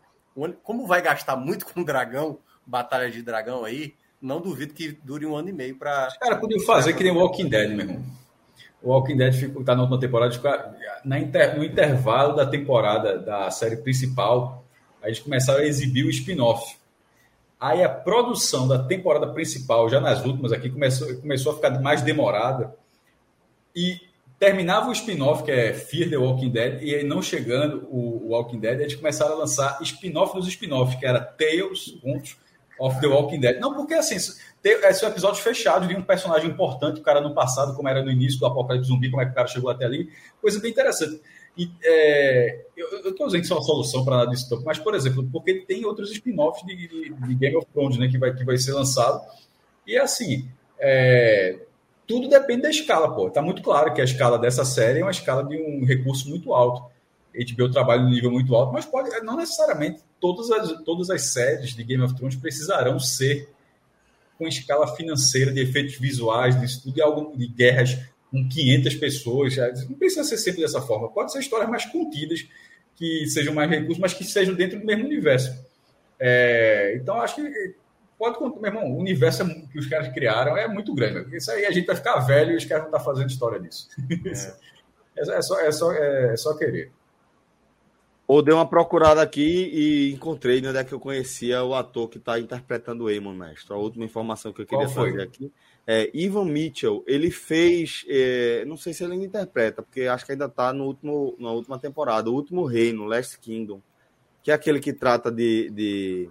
[0.63, 5.35] Como vai gastar muito com dragão, Batalha de Dragão aí, não duvido que dure um
[5.35, 6.09] ano e meio para.
[6.09, 8.03] Os caras podiam fazer que nem Walking Dead, meu irmão.
[8.83, 11.57] O Walking Dead está na última temporada, na inter...
[11.57, 14.63] no intervalo da temporada da série principal,
[15.01, 16.77] a gente começaram a exibir o spin-off.
[17.59, 22.01] Aí a produção da temporada principal, já nas últimas aqui, começou, começou a ficar mais
[22.01, 22.75] demorada.
[23.75, 23.99] E
[24.37, 28.59] terminava o spin-off, que é Fear the Walking Dead, e aí não chegando o, Walking
[28.59, 31.97] Dead, eles começaram a lançar spin-off dos spin-offs, que era Tales
[32.79, 33.59] of the Walking Dead.
[33.59, 37.33] Não, porque assim, esse é um episódio fechado, de um personagem importante, o cara no
[37.33, 39.85] passado, como era no início do Apocalipse Zumbi, como é que o cara chegou até
[39.85, 40.09] ali,
[40.41, 41.21] coisa bem interessante.
[41.57, 44.93] E, é, eu estou dizendo que isso é uma solução para nada disso, mas, por
[44.93, 48.43] exemplo, porque tem outros spin-offs de, de, de, Game of Thrones né, que, vai, que
[48.43, 49.21] vai ser lançado.
[49.87, 51.59] E assim, é,
[52.05, 53.29] tudo depende da escala, pô.
[53.29, 56.53] Tá muito claro que a escala dessa série é uma escala de um recurso muito
[56.53, 56.93] alto.
[57.33, 61.75] HBO trabalha no nível muito alto, mas pode, não necessariamente todas as, todas as séries
[61.75, 63.49] de Game of Thrones precisarão ser
[64.37, 66.93] com escala financeira, de efeitos visuais, de estudo
[67.35, 67.97] de, de guerras
[68.35, 69.55] com 500 pessoas.
[69.89, 71.09] Não precisa ser sempre dessa forma.
[71.09, 72.45] Pode ser histórias mais contidas,
[72.95, 75.51] que sejam mais recursos, mas que sejam dentro do mesmo universo.
[76.19, 77.75] É, então, acho que
[78.17, 81.35] pode contar, meu irmão, o universo que os caras criaram é muito grande.
[81.35, 83.87] Isso aí a gente vai ficar velho e os caras vão estar fazendo história disso.
[85.17, 86.91] É, é, só, é, só, é só querer.
[88.27, 92.17] Ou dei uma procurada aqui e encontrei onde é que eu conhecia o ator que
[92.17, 93.71] está interpretando o Eamon Mestre.
[93.71, 95.53] A última informação que eu queria trazer aqui.
[95.87, 98.03] É, Ivan Mitchell, ele fez.
[98.07, 101.51] É, não sei se ele ainda interpreta, porque acho que ainda está no último, na
[101.51, 103.79] última temporada, o último reino, Last Kingdom,
[104.41, 105.69] que é aquele que trata de.
[105.69, 106.29] de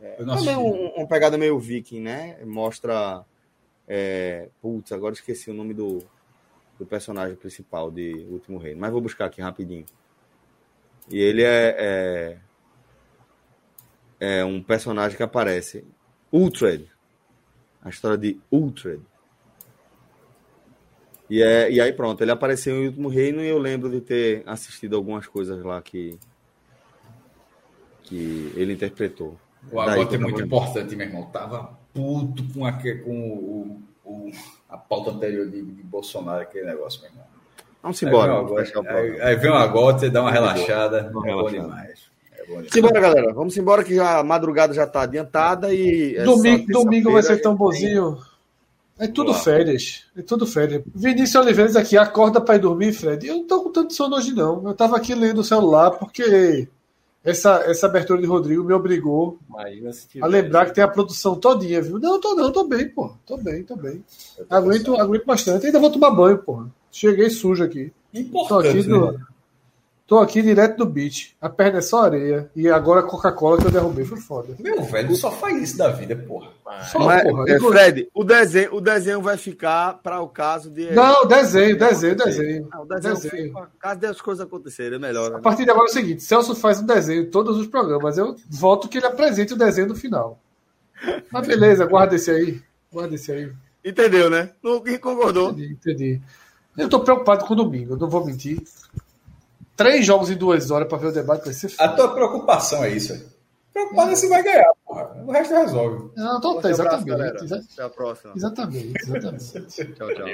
[0.00, 2.38] é, também um, uma pegada meio viking, né?
[2.44, 3.24] Mostra.
[3.88, 6.02] É, putz, agora esqueci o nome do,
[6.78, 9.86] do personagem principal de Último Reino, mas vou buscar aqui rapidinho.
[11.10, 12.38] E ele é,
[14.20, 15.84] é, é um personagem que aparece.
[16.32, 16.93] Ultred
[17.84, 19.02] a história de Ultred.
[21.28, 24.42] E, é, e aí pronto, ele apareceu em Último Reino e eu lembro de ter
[24.46, 26.18] assistido algumas coisas lá que,
[28.02, 29.38] que ele interpretou.
[29.70, 31.24] O Agote é muito importante, meu irmão.
[31.26, 34.30] Tava puto com, a, com o, o,
[34.68, 37.24] a pauta anterior de, de Bolsonaro, aquele negócio, meu irmão.
[37.82, 38.32] Vamos embora.
[39.22, 41.10] Aí, vem uma gota, dá uma relaxada.
[41.12, 42.13] Uma é bom demais.
[42.48, 43.32] Vamos embora, galera.
[43.32, 46.14] Vamos embora que já, a madrugada já está adiantada e.
[46.24, 48.18] Domingo, domingo vai ser tão bonzinho.
[48.98, 49.40] É tudo Olá.
[49.40, 50.04] férias.
[50.16, 50.82] É tudo férias.
[50.94, 53.26] Vinícius Oliveira aqui, acorda para ir dormir, Fred.
[53.26, 54.66] Eu não tô com tanto sono hoje, não.
[54.66, 56.68] Eu tava aqui lendo o celular porque
[57.24, 59.38] essa, essa abertura de Rodrigo me obrigou
[60.20, 61.98] a lembrar que tem a produção todinha, viu?
[61.98, 63.12] Não, tô não, tô bem, pô.
[63.26, 64.04] Tô bem, tô bem.
[64.48, 65.66] Tô aguento, aguento bastante.
[65.66, 66.64] Ainda vou tomar banho, pô.
[66.92, 67.92] Cheguei sujo aqui.
[68.12, 69.18] Importante, tô aqui do, né?
[70.06, 71.34] Tô aqui direto do beach.
[71.40, 72.50] A perna é só areia.
[72.54, 74.54] E agora a Coca-Cola que eu derrubei foi foda.
[74.58, 76.50] Meu velho, só faz isso da vida, porra.
[76.90, 77.50] Só, Mas, porra.
[77.50, 80.90] É, Fred, o desenho, o desenho vai ficar para o caso de.
[80.90, 82.68] Não, desenho, desenho, desenho.
[82.70, 83.68] Não, o desenho, desenho.
[83.78, 85.30] Caso das coisas acontecerem, é melhor.
[85.30, 85.36] Né?
[85.38, 88.18] A partir de agora é o seguinte: Celso faz um desenho em todos os programas.
[88.18, 90.38] Eu voto que ele apresente o desenho no final.
[91.32, 92.60] Mas beleza, guarda esse aí.
[92.92, 93.50] Guarda esse aí.
[93.82, 94.50] Entendeu, né?
[94.84, 95.50] Quem concordou?
[95.50, 96.20] Entendi, entendi.
[96.76, 98.62] Eu tô preocupado com o domingo, não vou mentir.
[99.76, 102.90] Três jogos em duas horas para ver o debate vai ser A tua preocupação é
[102.90, 103.32] isso.
[103.72, 105.24] Preocupado é se vai ganhar, porra.
[105.26, 106.10] O resto resolve.
[106.16, 107.10] Não, tô, exatamente.
[107.10, 108.32] Abraço, Até a próxima.
[108.36, 109.94] Exatamente, exatamente.
[109.94, 110.26] tchau, tchau.